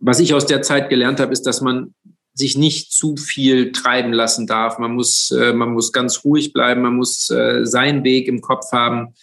[0.00, 1.94] was ich aus der Zeit gelernt habe, ist, dass man
[2.38, 4.78] sich nicht zu viel treiben lassen darf.
[4.78, 8.70] Man muss, äh, man muss ganz ruhig bleiben, man muss äh, seinen Weg im Kopf
[8.70, 9.14] haben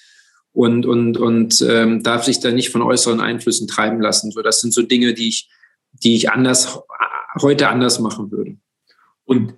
[0.52, 4.32] und, und, und ähm, darf sich da nicht von äußeren Einflüssen treiben lassen.
[4.32, 5.50] So, das sind so Dinge, die ich,
[5.92, 6.80] die ich anders,
[7.42, 8.58] heute anders machen würde.
[9.24, 9.54] Und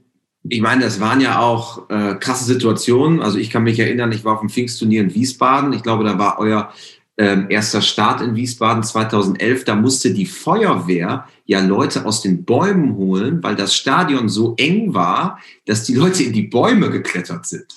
[0.47, 3.21] ich meine, das waren ja auch äh, krasse Situationen.
[3.21, 5.73] Also ich kann mich erinnern, ich war auf dem Pfingstturnier in Wiesbaden.
[5.73, 6.71] Ich glaube, da war euer
[7.17, 9.63] ähm, erster Start in Wiesbaden 2011.
[9.65, 14.93] Da musste die Feuerwehr ja Leute aus den Bäumen holen, weil das Stadion so eng
[14.93, 17.73] war, dass die Leute in die Bäume geklettert sind.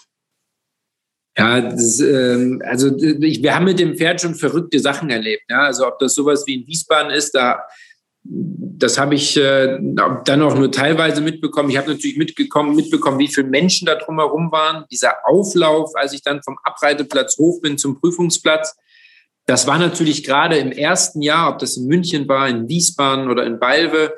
[1.38, 5.44] Ja, das, äh, also wir haben mit dem Pferd schon verrückte Sachen erlebt.
[5.48, 5.62] Ja?
[5.62, 7.62] Also ob das sowas wie in Wiesbaden ist, da
[8.22, 11.70] das habe ich äh, dann auch nur teilweise mitbekommen.
[11.70, 14.84] Ich habe natürlich mitgekommen, mitbekommen, wie viele Menschen da drumherum waren.
[14.90, 18.76] Dieser Auflauf, als ich dann vom Abreiteplatz hoch bin zum Prüfungsplatz,
[19.50, 23.44] das war natürlich gerade im ersten Jahr, ob das in München war, in Wiesbaden oder
[23.44, 24.14] in Balve,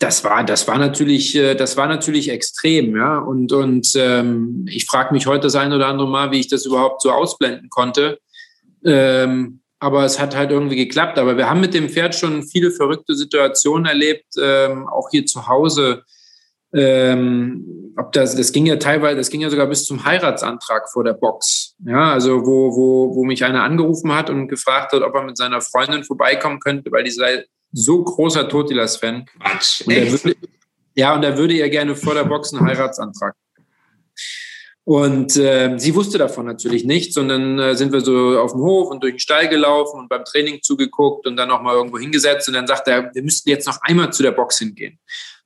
[0.00, 3.18] das war, das war natürlich, äh, das war natürlich extrem, ja.
[3.18, 6.66] Und, und ähm, ich frage mich heute das ein oder andere Mal, wie ich das
[6.66, 8.18] überhaupt so ausblenden konnte.
[8.84, 11.16] Ähm, aber es hat halt irgendwie geklappt.
[11.20, 15.46] Aber wir haben mit dem Pferd schon viele verrückte Situationen erlebt, ähm, auch hier zu
[15.46, 16.02] Hause.
[16.72, 21.04] Ähm, ob das, das ging ja teilweise, das ging ja sogar bis zum Heiratsantrag vor
[21.04, 21.74] der Box.
[21.84, 25.36] Ja, also wo, wo, wo mich einer angerufen hat und gefragt hat, ob er mit
[25.36, 29.26] seiner Freundin vorbeikommen könnte, weil die sei so großer Totilas-Fan.
[29.26, 30.36] Quatsch, und würde,
[30.94, 33.34] ja, und da würde er gerne vor der Box einen Heiratsantrag.
[34.84, 37.16] Und äh, sie wusste davon natürlich nichts.
[37.16, 40.08] Und dann äh, sind wir so auf dem Hof und durch den Stall gelaufen und
[40.08, 42.48] beim Training zugeguckt und dann noch mal irgendwo hingesetzt.
[42.48, 44.98] Und dann sagt er, wir müssten jetzt noch einmal zu der Box hingehen.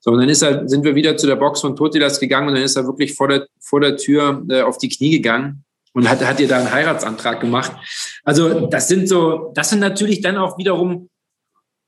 [0.04, 2.54] So, und dann ist er, sind wir wieder zu der Box von Totilas gegangen und
[2.56, 5.64] dann ist er wirklich vor der, vor der Tür äh, auf die Knie gegangen
[5.94, 7.72] und hat, hat ihr da einen Heiratsantrag gemacht.
[8.22, 11.08] Also das sind so, das sind natürlich dann auch wiederum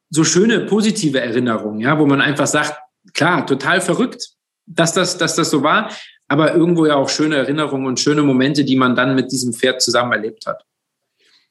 [0.08, 2.78] so schöne positive Erinnerungen, ja, wo man einfach sagt,
[3.12, 4.30] klar, total verrückt,
[4.64, 5.90] dass das, dass das so war,
[6.26, 9.82] aber irgendwo ja auch schöne Erinnerungen und schöne Momente, die man dann mit diesem Pferd
[9.82, 10.64] zusammen erlebt hat.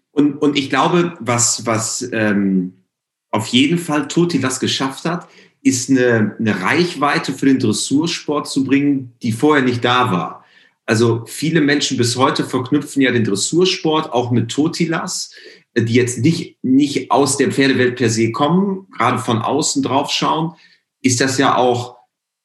[0.09, 2.85] Und, und ich glaube, was, was ähm,
[3.29, 5.27] auf jeden Fall Toti das geschafft hat,
[5.65, 10.45] ist eine, eine Reichweite für den Dressursport zu bringen, die vorher nicht da war.
[10.85, 15.31] Also viele Menschen bis heute verknüpfen ja den Dressursport auch mit Totilas,
[15.75, 20.53] die jetzt nicht, nicht aus der Pferdewelt per se kommen, gerade von außen drauf schauen,
[21.01, 21.95] ist das ja auch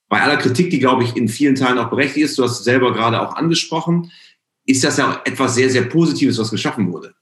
[0.08, 2.64] bei aller Kritik, die, glaube ich, in vielen Teilen auch berechtigt ist, du hast es
[2.64, 4.10] selber gerade auch angesprochen,
[4.64, 7.14] ist das ja auch etwas sehr, sehr Positives, was geschaffen wurde.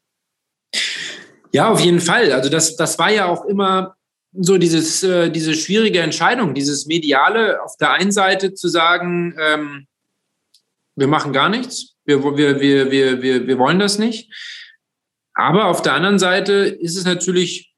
[1.52, 2.32] Ja, auf jeden Fall.
[2.32, 3.97] Also das, das war ja auch immer
[4.32, 9.86] so dieses, äh, diese schwierige Entscheidung, dieses Mediale auf der einen Seite zu sagen, ähm,
[10.96, 14.32] wir machen gar nichts, wir, wir, wir, wir, wir, wir wollen das nicht.
[15.34, 17.72] Aber auf der anderen Seite ist es natürlich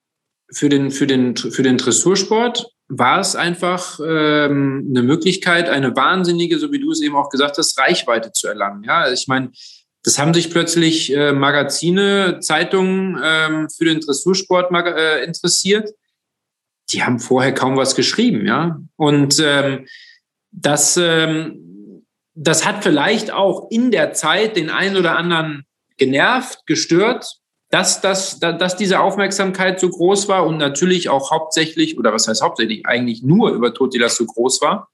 [0.52, 6.58] für den, für den, für den Dressursport war es einfach ähm, eine Möglichkeit, eine wahnsinnige,
[6.58, 8.82] so wie du es eben auch gesagt hast, Reichweite zu erlangen.
[8.82, 9.52] Ja, ich meine,
[10.02, 15.90] das haben sich plötzlich äh, Magazine, Zeitungen ähm, für den Dressursport äh, interessiert.
[16.92, 18.80] Die haben vorher kaum was geschrieben, ja.
[18.96, 19.86] Und ähm,
[20.50, 25.64] das, ähm, das hat vielleicht auch in der Zeit den einen oder anderen
[25.96, 32.12] genervt, gestört, dass, dass, dass diese Aufmerksamkeit so groß war und natürlich auch hauptsächlich, oder
[32.12, 34.88] was heißt hauptsächlich, eigentlich nur über Totilas so groß war.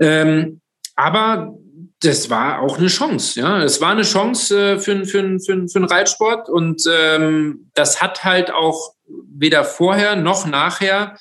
[0.00, 0.60] Ähm,
[0.96, 1.54] aber
[2.02, 3.40] das war auch eine Chance.
[3.40, 8.02] Ja, es war eine Chance äh, für, für, für, für einen Reitsport und ähm, das
[8.02, 11.16] hat halt auch weder vorher noch nachher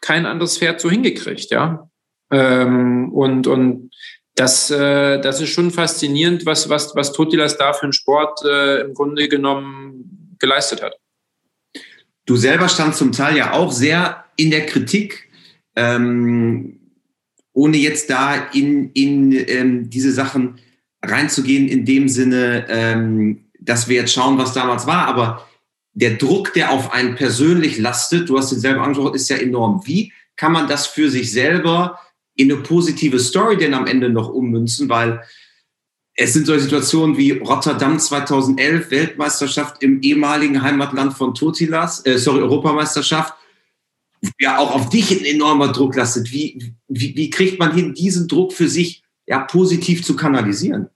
[0.00, 1.50] kein anderes Pferd so hingekriegt.
[1.50, 1.88] Ja,
[2.30, 3.90] ähm, und und
[4.34, 8.82] das, äh, das ist schon faszinierend, was, was, was Totilas da für einen Sport äh,
[8.82, 10.94] im Grunde genommen geleistet hat.
[12.24, 15.28] Du selber standst zum Teil ja auch sehr in der Kritik.
[15.74, 16.87] Ähm,
[17.58, 20.60] ohne jetzt da in, in ähm, diese Sachen
[21.02, 25.08] reinzugehen, in dem Sinne, ähm, dass wir jetzt schauen, was damals war.
[25.08, 25.44] Aber
[25.92, 29.82] der Druck, der auf einen persönlich lastet, du hast den selber angesprochen, ist ja enorm.
[29.84, 31.98] Wie kann man das für sich selber
[32.36, 34.88] in eine positive Story denn am Ende noch ummünzen?
[34.88, 35.24] Weil
[36.14, 42.40] es sind solche Situationen wie Rotterdam 2011, Weltmeisterschaft im ehemaligen Heimatland von Totilas, äh, sorry,
[42.40, 43.34] Europameisterschaft
[44.38, 46.32] ja auch auf dich ein enormer Druck lastet.
[46.32, 50.88] Wie, wie, wie kriegt man hin, diesen Druck für sich ja positiv zu kanalisieren?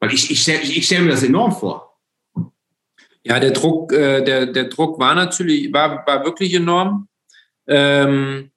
[0.00, 1.98] Weil ich, ich stelle ich stell mir das enorm vor.
[3.22, 7.08] Ja, der Druck, äh, der, der Druck war natürlich, war, war wirklich enorm.
[7.66, 8.50] Ähm,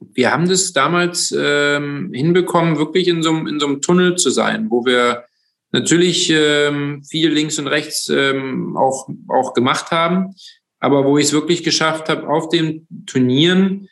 [0.00, 4.70] wir haben das damals ähm, hinbekommen, wirklich in so, in so einem Tunnel zu sein,
[4.70, 5.24] wo wir
[5.72, 10.34] natürlich ähm, viel links und rechts ähm, auch, auch gemacht haben,
[10.80, 13.88] aber wo ich es wirklich geschafft habe, auf den Turnieren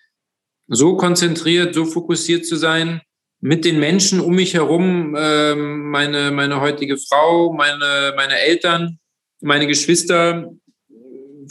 [0.68, 3.00] so konzentriert, so fokussiert zu sein,
[3.40, 8.98] mit den Menschen um mich herum, ähm, meine, meine heutige Frau, meine, meine Eltern,
[9.40, 10.50] meine Geschwister,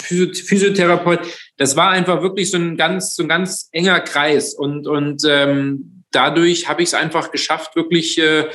[0.02, 1.20] Physiotherapeut,
[1.58, 4.54] das war einfach wirklich so ein ganz, so ein ganz enger Kreis.
[4.54, 8.50] Und, und ähm, dadurch habe ich es einfach geschafft, wirklich äh,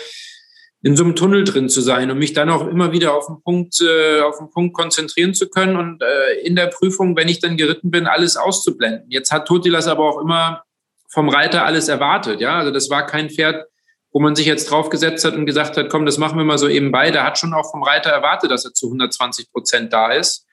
[0.82, 3.42] in so einem Tunnel drin zu sein und mich dann auch immer wieder auf den
[3.42, 7.40] Punkt, äh, auf den Punkt konzentrieren zu können und äh, in der Prüfung, wenn ich
[7.40, 9.10] dann geritten bin, alles auszublenden.
[9.10, 10.62] Jetzt hat Totilas aber auch immer
[11.08, 12.58] vom Reiter alles erwartet, ja.
[12.58, 13.66] Also das war kein Pferd,
[14.12, 16.68] wo man sich jetzt draufgesetzt hat und gesagt hat, komm, das machen wir mal so
[16.68, 17.10] eben bei.
[17.10, 20.46] Der hat schon auch vom Reiter erwartet, dass er zu 120 Prozent da ist.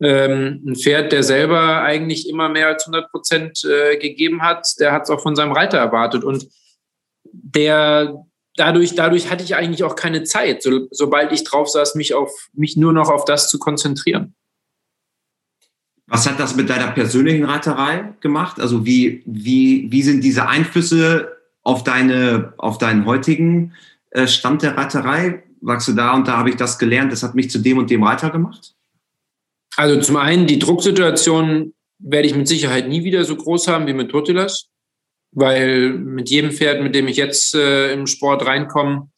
[0.00, 4.92] Ähm, ein Pferd, der selber eigentlich immer mehr als 100 Prozent äh, gegeben hat, der
[4.92, 6.46] hat es auch von seinem Reiter erwartet und
[7.24, 8.14] der
[8.58, 12.48] dadurch, dadurch hatte ich eigentlich auch keine Zeit, so, sobald ich drauf saß, mich auf
[12.52, 14.34] mich nur noch auf das zu konzentrieren.
[16.06, 18.60] Was hat das mit deiner persönlichen Reiterei gemacht?
[18.60, 23.74] Also wie, wie, wie sind diese Einflüsse auf, deine, auf deinen heutigen
[24.10, 25.42] äh, Stand der Reiterei?
[25.60, 27.90] Sagst du da und da habe ich das gelernt, das hat mich zu dem und
[27.90, 28.74] dem Reiter gemacht?
[29.76, 33.92] Also zum einen, die Drucksituation werde ich mit Sicherheit nie wieder so groß haben wie
[33.92, 34.68] mit Totilas
[35.32, 39.08] weil mit jedem Pferd, mit dem ich jetzt äh, im Sport reinkomme,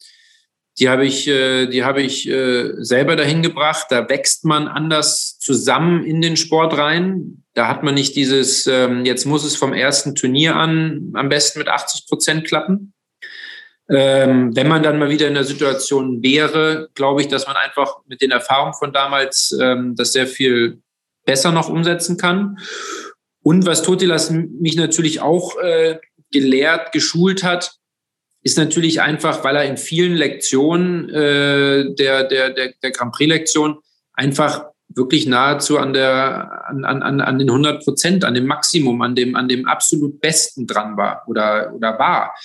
[0.79, 3.87] die habe ich, äh, die habe ich äh, selber dahin gebracht.
[3.89, 7.43] Da wächst man anders zusammen in den Sport rein.
[7.53, 11.59] Da hat man nicht dieses, ähm, jetzt muss es vom ersten Turnier an am besten
[11.59, 12.93] mit 80 Prozent klappen.
[13.89, 17.97] Ähm, wenn man dann mal wieder in der Situation wäre, glaube ich, dass man einfach
[18.07, 20.81] mit den Erfahrungen von damals ähm, das sehr viel
[21.25, 22.57] besser noch umsetzen kann.
[23.43, 25.97] Und was Totilas mich natürlich auch äh,
[26.31, 27.75] gelehrt, geschult hat,
[28.43, 33.77] ist natürlich einfach, weil er in vielen Lektionen äh, der, der, der, der Grand Prix-Lektion
[34.13, 39.15] einfach wirklich nahezu an der an, an, an den 100 Prozent, an dem Maximum, an
[39.15, 42.35] dem an dem absolut Besten dran war oder oder war.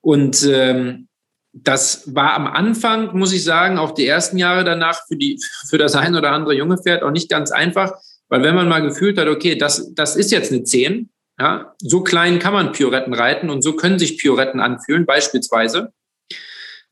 [0.00, 1.08] Und ähm,
[1.52, 5.78] das war am Anfang, muss ich sagen, auch die ersten Jahre danach für die für
[5.78, 7.94] das ein oder andere junge Pferd auch nicht ganz einfach,
[8.28, 12.02] weil wenn man mal gefühlt hat, okay, das das ist jetzt eine 10, ja, so
[12.02, 15.92] klein kann man Pioretten reiten und so können sich Pioretten anfühlen, beispielsweise.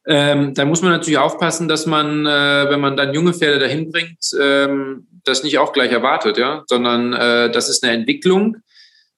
[0.07, 3.90] Ähm, da muss man natürlich aufpassen, dass man, äh, wenn man dann junge Pferde dahin
[3.90, 8.59] bringt, ähm, das nicht auch gleich erwartet, ja, sondern äh, das ist eine Entwicklung,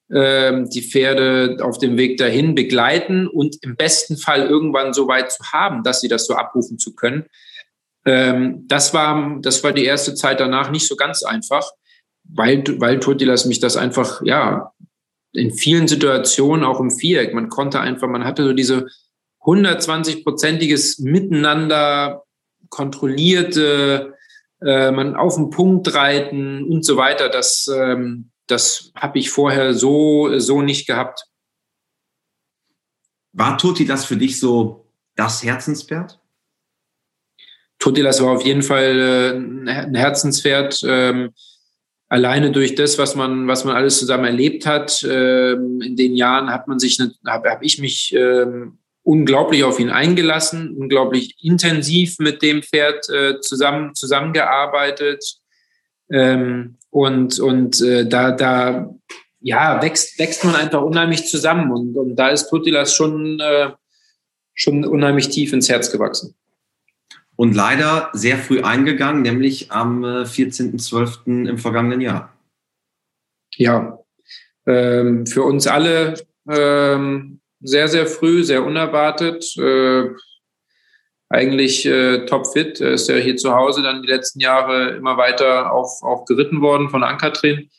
[0.09, 5.33] ähm, die Pferde auf dem Weg dahin begleiten und im besten Fall irgendwann so weit
[5.33, 7.25] zu haben, dass sie das so abrufen zu können.
[8.05, 11.69] Ähm, das war, das war die erste Zeit danach nicht so ganz einfach,
[12.29, 14.73] weil, weil Totilas mich das einfach, ja,
[15.33, 17.33] in vielen Situationen auch im Viereck.
[17.33, 18.87] Man konnte einfach, man hatte so diese
[19.41, 22.23] 120-prozentiges Miteinander,
[22.69, 24.15] kontrollierte,
[24.61, 27.29] äh, man auf den Punkt reiten und so weiter.
[27.29, 31.25] Das, ähm, das habe ich vorher so, so nicht gehabt.
[33.33, 36.19] War Toti das für dich so das Herzenspferd?
[37.79, 40.81] Totilas war auf jeden Fall äh, ein Herzenspferd.
[40.83, 41.33] Ähm,
[42.09, 46.49] alleine durch das, was man, was man alles zusammen erlebt hat, ähm, in den Jahren
[46.49, 52.41] hat man sich, habe hab ich mich ähm, unglaublich auf ihn eingelassen, unglaublich intensiv mit
[52.41, 55.37] dem Pferd äh, zusammen zusammengearbeitet.
[56.09, 58.89] Ähm, und und äh, da da
[59.41, 63.71] ja wächst wächst man einfach unheimlich zusammen und, und da ist Tutilas schon äh,
[64.53, 66.33] schon unheimlich tief ins Herz gewachsen
[67.37, 71.45] und leider sehr früh eingegangen, nämlich am 14.12.
[71.45, 72.33] Äh, im vergangenen Jahr.
[73.55, 73.99] Ja,
[74.65, 76.15] ähm, für uns alle
[76.49, 79.55] ähm, sehr, sehr früh, sehr unerwartet.
[79.57, 80.09] Äh,
[81.29, 82.79] eigentlich äh, topfit.
[82.79, 86.89] Ist ja hier zu Hause dann die letzten Jahre immer weiter auch, auch geritten worden
[86.89, 87.69] von Ankatrin.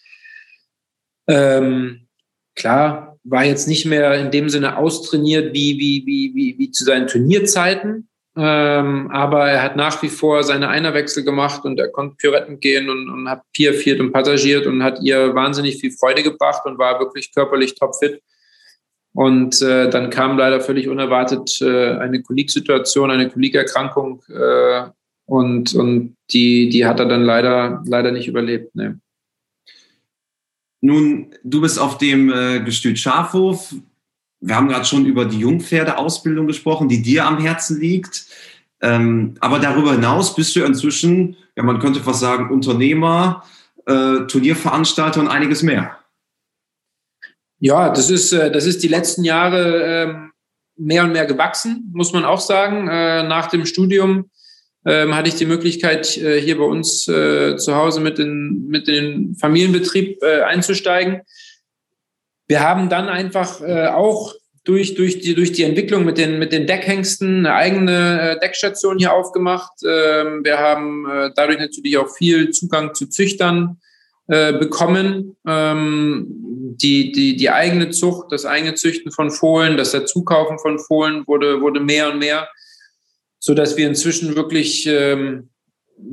[1.26, 2.06] Ähm,
[2.54, 6.84] klar, war jetzt nicht mehr in dem Sinne austrainiert wie, wie, wie, wie, wie zu
[6.84, 8.07] seinen Turnierzeiten.
[8.40, 12.88] Ähm, aber er hat nach wie vor seine Einerwechsel gemacht und er konnte Pirouetten gehen
[12.88, 17.00] und, und hat Pier, und passagiert und hat ihr wahnsinnig viel Freude gebracht und war
[17.00, 18.22] wirklich körperlich topfit.
[19.12, 24.84] Und äh, dann kam leider völlig unerwartet äh, eine Koliksituation, eine Kolikerkrankung äh,
[25.26, 28.72] und, und die, die hat er dann leider, leider nicht überlebt.
[28.76, 28.90] Nee.
[30.80, 33.74] Nun, du bist auf dem äh, Gestüt Schafhof,
[34.40, 38.26] wir haben gerade schon über die Jungpferdeausbildung gesprochen, die dir am Herzen liegt.
[38.80, 43.42] Ähm, aber darüber hinaus bist du inzwischen, ja, man könnte fast sagen, Unternehmer,
[43.86, 45.98] äh, Turnierveranstalter und einiges mehr.
[47.60, 50.14] Ja, das ist, äh, das ist die letzten Jahre äh,
[50.76, 52.86] mehr und mehr gewachsen, muss man auch sagen.
[52.88, 54.30] Äh, nach dem Studium
[54.86, 59.34] ähm, hatte ich die Möglichkeit, äh, hier bei uns zu Hause mit in, mit den
[59.34, 61.22] Familienbetrieb einzusteigen.
[62.46, 64.34] Wir haben dann einfach auch
[64.68, 68.98] durch, durch, die, durch die Entwicklung mit den, mit den Deckhengsten eine eigene äh, Deckstation
[68.98, 69.72] hier aufgemacht.
[69.82, 73.80] Ähm, wir haben äh, dadurch natürlich auch viel Zugang zu Züchtern
[74.26, 75.36] äh, bekommen.
[75.46, 81.26] Ähm, die, die, die eigene Zucht, das eigene Züchten von Fohlen, das Dazukaufen von Fohlen
[81.26, 82.46] wurde, wurde mehr und mehr,
[83.38, 85.48] so dass wir inzwischen wirklich ähm,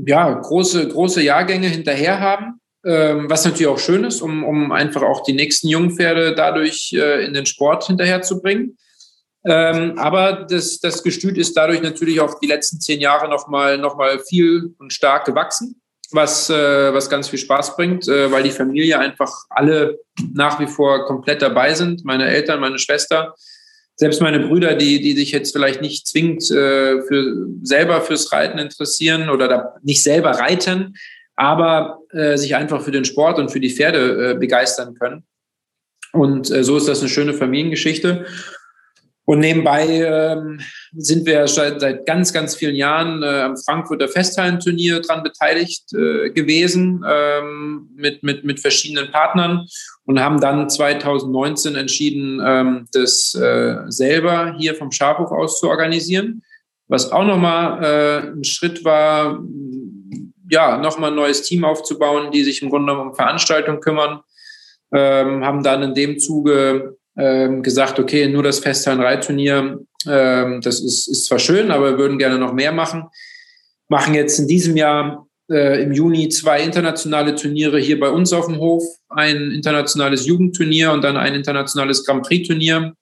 [0.07, 5.01] ja, große, große Jahrgänge hinterher haben ähm, was natürlich auch schön ist, um, um einfach
[5.01, 8.77] auch die nächsten Jungpferde dadurch äh, in den Sport hinterherzubringen.
[9.43, 13.95] Ähm, aber das, das Gestüt ist dadurch natürlich auch die letzten zehn Jahre nochmal noch
[13.97, 18.51] mal viel und stark gewachsen, was, äh, was ganz viel Spaß bringt, äh, weil die
[18.51, 19.99] Familie einfach alle
[20.33, 22.05] nach wie vor komplett dabei sind.
[22.05, 23.35] Meine Eltern, meine Schwester,
[23.95, 28.57] selbst meine Brüder, die, die sich jetzt vielleicht nicht zwingend äh, für, selber fürs Reiten
[28.57, 30.95] interessieren oder nicht selber reiten,
[31.35, 35.23] aber äh, sich einfach für den Sport und für die Pferde äh, begeistern können.
[36.13, 38.25] Und äh, so ist das eine schöne Familiengeschichte.
[39.27, 40.59] Und nebenbei ähm,
[40.93, 46.29] sind wir seit, seit ganz, ganz vielen Jahren äh, am Frankfurter Festhallenturnier dran beteiligt äh,
[46.29, 49.65] gewesen ähm, mit, mit, mit verschiedenen Partnern
[50.05, 56.43] und haben dann 2019 entschieden, ähm, das äh, selber hier vom Schafhof aus zu organisieren.
[56.87, 59.39] Was auch nochmal äh, ein Schritt war,
[60.49, 64.21] ja, nochmal ein neues Team aufzubauen, die sich im Grunde um Veranstaltungen kümmern.
[64.93, 71.07] Ähm, haben dann in dem Zuge ähm, gesagt, okay, nur das Festhallen-Reitturnier, ähm, das ist,
[71.07, 73.05] ist zwar schön, aber wir würden gerne noch mehr machen.
[73.87, 78.47] Machen jetzt in diesem Jahr äh, im Juni zwei internationale Turniere hier bei uns auf
[78.47, 82.93] dem Hof, ein internationales Jugendturnier und dann ein internationales Grand Prix-Turnier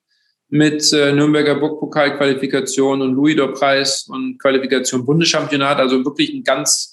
[0.49, 5.79] mit äh, Nürnberger Burgpokal-Qualifikation und Louis-Dor-Preis und Qualifikation Bundeschampionat.
[5.79, 6.92] Also wirklich ein ganz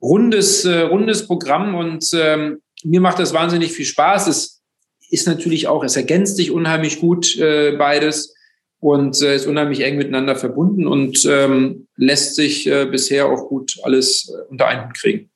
[0.00, 4.26] rundes, äh, rundes Programm und ähm, mir macht das wahnsinnig viel Spaß.
[4.26, 4.62] Es
[5.10, 8.34] ist natürlich auch, es ergänzt sich unheimlich gut äh, beides
[8.80, 13.76] und äh, ist unheimlich eng miteinander verbunden und ähm, lässt sich äh, bisher auch gut
[13.82, 15.30] alles äh, unter einen Hut kriegen.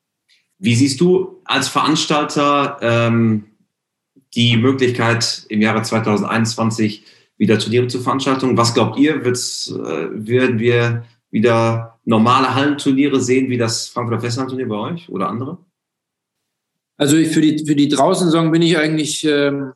[0.59, 3.45] Wie siehst du als Veranstalter ähm,
[4.35, 7.05] die Möglichkeit im Jahre 2021
[7.37, 8.57] wieder zu veranstalten.
[8.57, 14.67] Was glaubt ihr, wird's, äh, werden wir wieder normale Hallenturniere sehen, wie das Frankfurter Festlandturnier
[14.67, 15.59] bei euch oder andere?
[16.97, 19.73] Also für die, für die Draußensaison bin ich eigentlich ähm,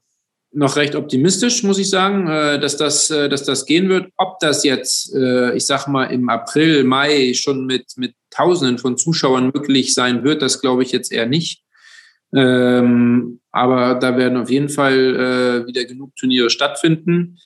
[0.50, 4.10] noch recht optimistisch, muss ich sagen, äh, dass, das, äh, dass das gehen wird.
[4.16, 8.96] Ob das jetzt, äh, ich sag mal, im April, Mai schon mit, mit Tausenden von
[8.96, 11.62] Zuschauern möglich sein wird, das glaube ich jetzt eher nicht.
[12.34, 17.38] Ähm, aber da werden auf jeden Fall äh, wieder genug Turniere stattfinden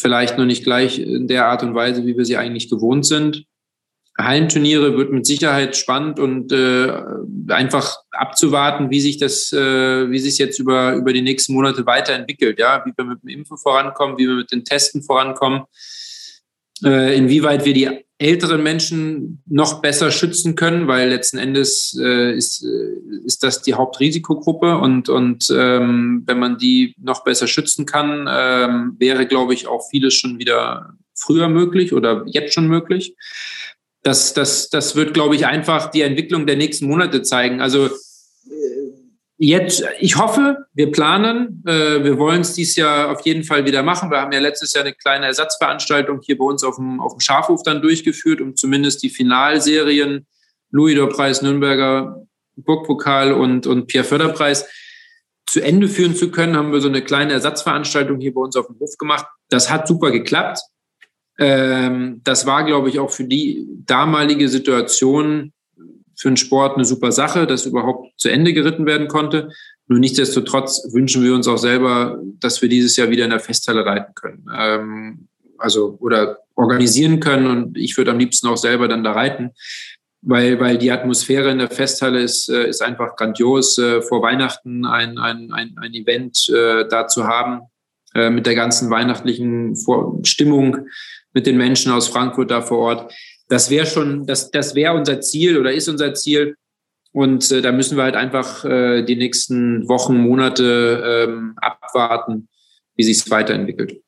[0.00, 3.44] vielleicht noch nicht gleich in der Art und Weise, wie wir sie eigentlich gewohnt sind.
[4.24, 6.92] Hallenturniere wird mit Sicherheit spannend und äh,
[7.48, 12.58] einfach abzuwarten, wie sich das, äh, wie sich jetzt über, über die nächsten Monate weiterentwickelt,
[12.58, 15.62] ja, wie wir mit dem Impfen vorankommen, wie wir mit den Testen vorankommen,
[16.84, 17.88] äh, inwieweit wir die
[18.20, 23.72] älteren Menschen noch besser schützen können, weil letzten Endes äh, ist, äh, ist das die
[23.72, 29.66] Hauptrisikogruppe und, und ähm, wenn man die noch besser schützen kann, ähm, wäre, glaube ich,
[29.66, 33.16] auch vieles schon wieder früher möglich oder jetzt schon möglich.
[34.02, 37.60] Das, das, das wird, glaube ich, einfach die Entwicklung der nächsten Monate zeigen.
[37.60, 37.90] Also
[39.42, 43.82] Jetzt, ich hoffe, wir planen, äh, wir wollen es dieses Jahr auf jeden Fall wieder
[43.82, 44.10] machen.
[44.10, 47.20] Wir haben ja letztes Jahr eine kleine Ersatzveranstaltung hier bei uns auf dem, auf dem
[47.20, 50.26] Schafhof dann durchgeführt, um zumindest die Finalserien
[50.72, 52.22] Louis-Dor-Preis, Nürnberger
[52.56, 54.68] Burgpokal und, und Pierre-Förder-Preis
[55.46, 58.66] zu Ende führen zu können, haben wir so eine kleine Ersatzveranstaltung hier bei uns auf
[58.66, 59.24] dem Hof gemacht.
[59.48, 60.58] Das hat super geklappt.
[61.40, 65.52] Ähm, das war, glaube ich, auch für die damalige Situation
[66.16, 69.48] für den Sport eine super Sache, dass überhaupt zu Ende geritten werden konnte.
[69.88, 73.86] Nur nichtsdestotrotz wünschen wir uns auch selber, dass wir dieses Jahr wieder in der Festhalle
[73.86, 74.46] reiten können.
[74.54, 79.52] Ähm, also oder organisieren können und ich würde am liebsten auch selber dann da reiten,
[80.22, 84.84] weil, weil die Atmosphäre in der Festhalle ist, äh, ist einfach grandios, äh, vor Weihnachten
[84.84, 87.62] ein, ein, ein, ein Event äh, da zu haben,
[88.12, 89.76] mit der ganzen weihnachtlichen
[90.24, 90.88] Stimmung,
[91.32, 93.12] mit den Menschen aus Frankfurt da vor Ort
[93.50, 96.56] das wäre schon, das, das wäre unser Ziel oder ist unser Ziel.
[97.12, 102.48] Und äh, da müssen wir halt einfach äh, die nächsten Wochen, Monate ähm, abwarten,
[102.94, 104.00] wie sich es weiterentwickelt.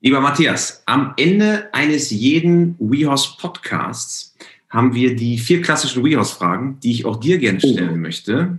[0.00, 4.34] Lieber Matthias, am Ende eines jeden WeHorse Podcasts
[4.70, 7.68] haben wir die vier klassischen WeHorse-Fragen, die ich auch dir gerne oh.
[7.68, 7.96] stellen oh.
[7.96, 8.58] möchte.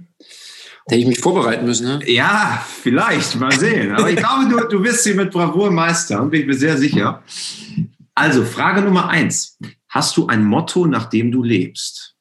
[0.87, 1.99] Hätte ich mich vorbereiten müssen, ne?
[2.09, 3.93] Ja, vielleicht, mal sehen.
[3.93, 7.23] Aber ich glaube, du, du wirst sie mit Bravour meistern, bin ich mir sehr sicher.
[8.15, 9.57] Also, Frage Nummer eins.
[9.89, 12.15] Hast du ein Motto, nach dem du lebst?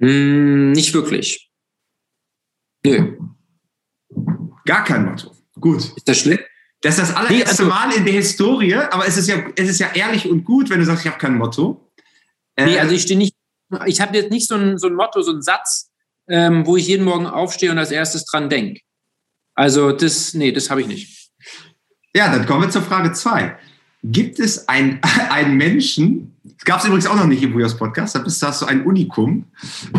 [0.00, 1.50] Hm, nicht wirklich.
[2.84, 3.18] Nö.
[4.64, 5.34] Gar kein Motto.
[5.60, 5.92] Gut.
[5.96, 6.38] Ist das schlimm?
[6.80, 9.68] Das ist das allererste nee, also, Mal in der Historie, aber es ist ja, es
[9.68, 11.90] ist ja ehrlich und gut, wenn du sagst, ich habe kein Motto.
[12.54, 13.34] Äh, nee, also ich stehe nicht,
[13.86, 15.87] ich habe jetzt nicht so ein, so ein Motto, so ein Satz,
[16.28, 18.80] ähm, wo ich jeden Morgen aufstehe und als erstes dran denke.
[19.54, 21.30] Also das, nee, das habe ich nicht.
[22.14, 23.56] Ja, dann kommen wir zur Frage zwei
[24.04, 25.00] gibt es ein,
[25.30, 28.62] einen Menschen, das gab es übrigens auch noch nicht im Bujos Podcast, da bist, hast
[28.62, 29.44] du ein Unikum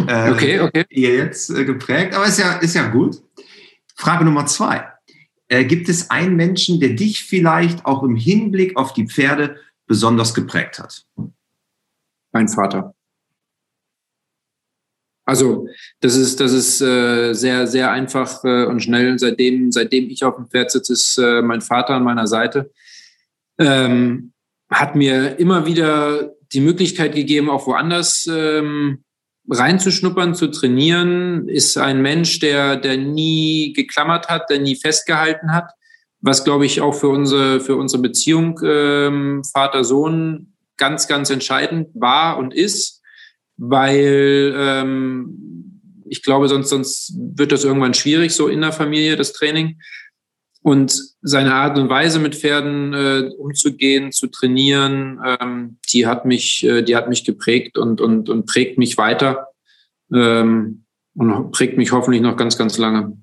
[0.08, 0.86] äh, okay, okay.
[0.90, 3.22] jetzt äh, geprägt, aber ist ja, ist ja gut.
[3.96, 4.86] Frage Nummer zwei.
[5.48, 9.58] Äh, gibt es einen Menschen, der dich vielleicht auch im Hinblick auf die Pferde
[9.88, 11.06] besonders geprägt hat?
[12.32, 12.94] Mein Vater.
[15.30, 15.68] Also
[16.00, 19.20] das ist, das ist äh, sehr, sehr einfach äh, und schnell.
[19.20, 22.72] Seitdem, seitdem ich auf dem Pferd sitze, ist äh, mein Vater an meiner Seite.
[23.60, 24.34] Ähm,
[24.72, 29.04] hat mir immer wieder die Möglichkeit gegeben, auch woanders ähm,
[29.48, 35.70] reinzuschnuppern, zu trainieren, ist ein Mensch, der, der nie geklammert hat, der nie festgehalten hat,
[36.22, 42.40] was, glaube ich, auch für unsere, für unsere Beziehung ähm, Vater-Sohn ganz, ganz entscheidend war
[42.40, 42.99] und ist,
[43.60, 45.50] weil ähm,
[46.10, 49.80] ich glaube, sonst, sonst wird das irgendwann schwierig, so in der Familie, das Training.
[50.62, 56.66] Und seine Art und Weise mit Pferden äh, umzugehen, zu trainieren, ähm, die hat mich,
[56.66, 59.48] äh, die hat mich geprägt und, und, und prägt mich weiter
[60.14, 60.84] ähm,
[61.16, 63.18] und prägt mich hoffentlich noch ganz, ganz lange.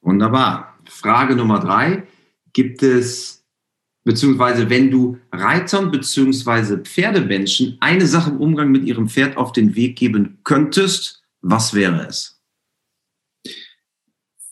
[0.00, 0.78] Wunderbar.
[0.86, 2.04] Frage Nummer drei.
[2.52, 3.43] Gibt es,
[4.04, 9.74] beziehungsweise wenn du Reitern beziehungsweise Pferdemenschen eine Sache im Umgang mit ihrem Pferd auf den
[9.74, 12.40] Weg geben könntest, was wäre es?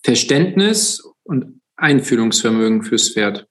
[0.02, 3.46] Verständnis und Einfühlungsvermögen fürs Pferd.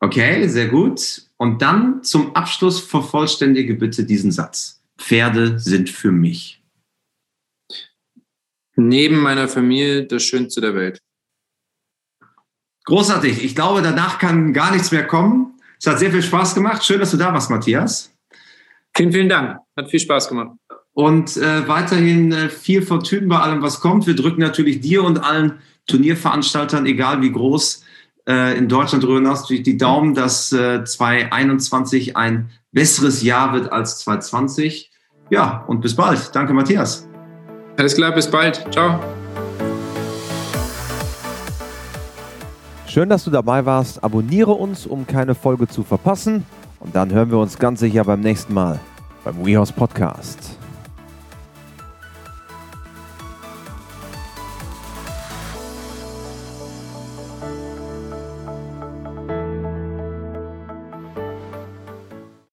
[0.00, 1.28] Okay, sehr gut.
[1.36, 4.82] Und dann zum Abschluss vervollständige bitte diesen Satz.
[4.98, 6.62] Pferde sind für mich.
[8.74, 11.00] Neben meiner Familie das Schönste der Welt.
[12.84, 13.44] Großartig.
[13.44, 15.54] Ich glaube, danach kann gar nichts mehr kommen.
[15.78, 16.84] Es hat sehr viel Spaß gemacht.
[16.84, 18.12] Schön, dass du da warst, Matthias.
[18.96, 19.58] Vielen, vielen Dank.
[19.76, 20.50] Hat viel Spaß gemacht.
[20.94, 24.06] Und äh, weiterhin äh, viel Fortune bei allem, was kommt.
[24.06, 27.84] Wir drücken natürlich dir und allen Turnierveranstaltern, egal wie groß,
[28.28, 33.98] äh, in Deutschland drüber hinaus die Daumen, dass äh, 2021 ein besseres Jahr wird als
[34.00, 34.90] 2020.
[35.30, 36.30] Ja, und bis bald.
[36.34, 37.08] Danke, Matthias.
[37.78, 38.66] Alles klar, bis bald.
[38.70, 39.00] Ciao.
[42.92, 44.04] Schön, dass du dabei warst.
[44.04, 46.44] Abonniere uns, um keine Folge zu verpassen.
[46.78, 48.78] Und dann hören wir uns ganz sicher beim nächsten Mal
[49.24, 50.51] beim WeHorse Podcast.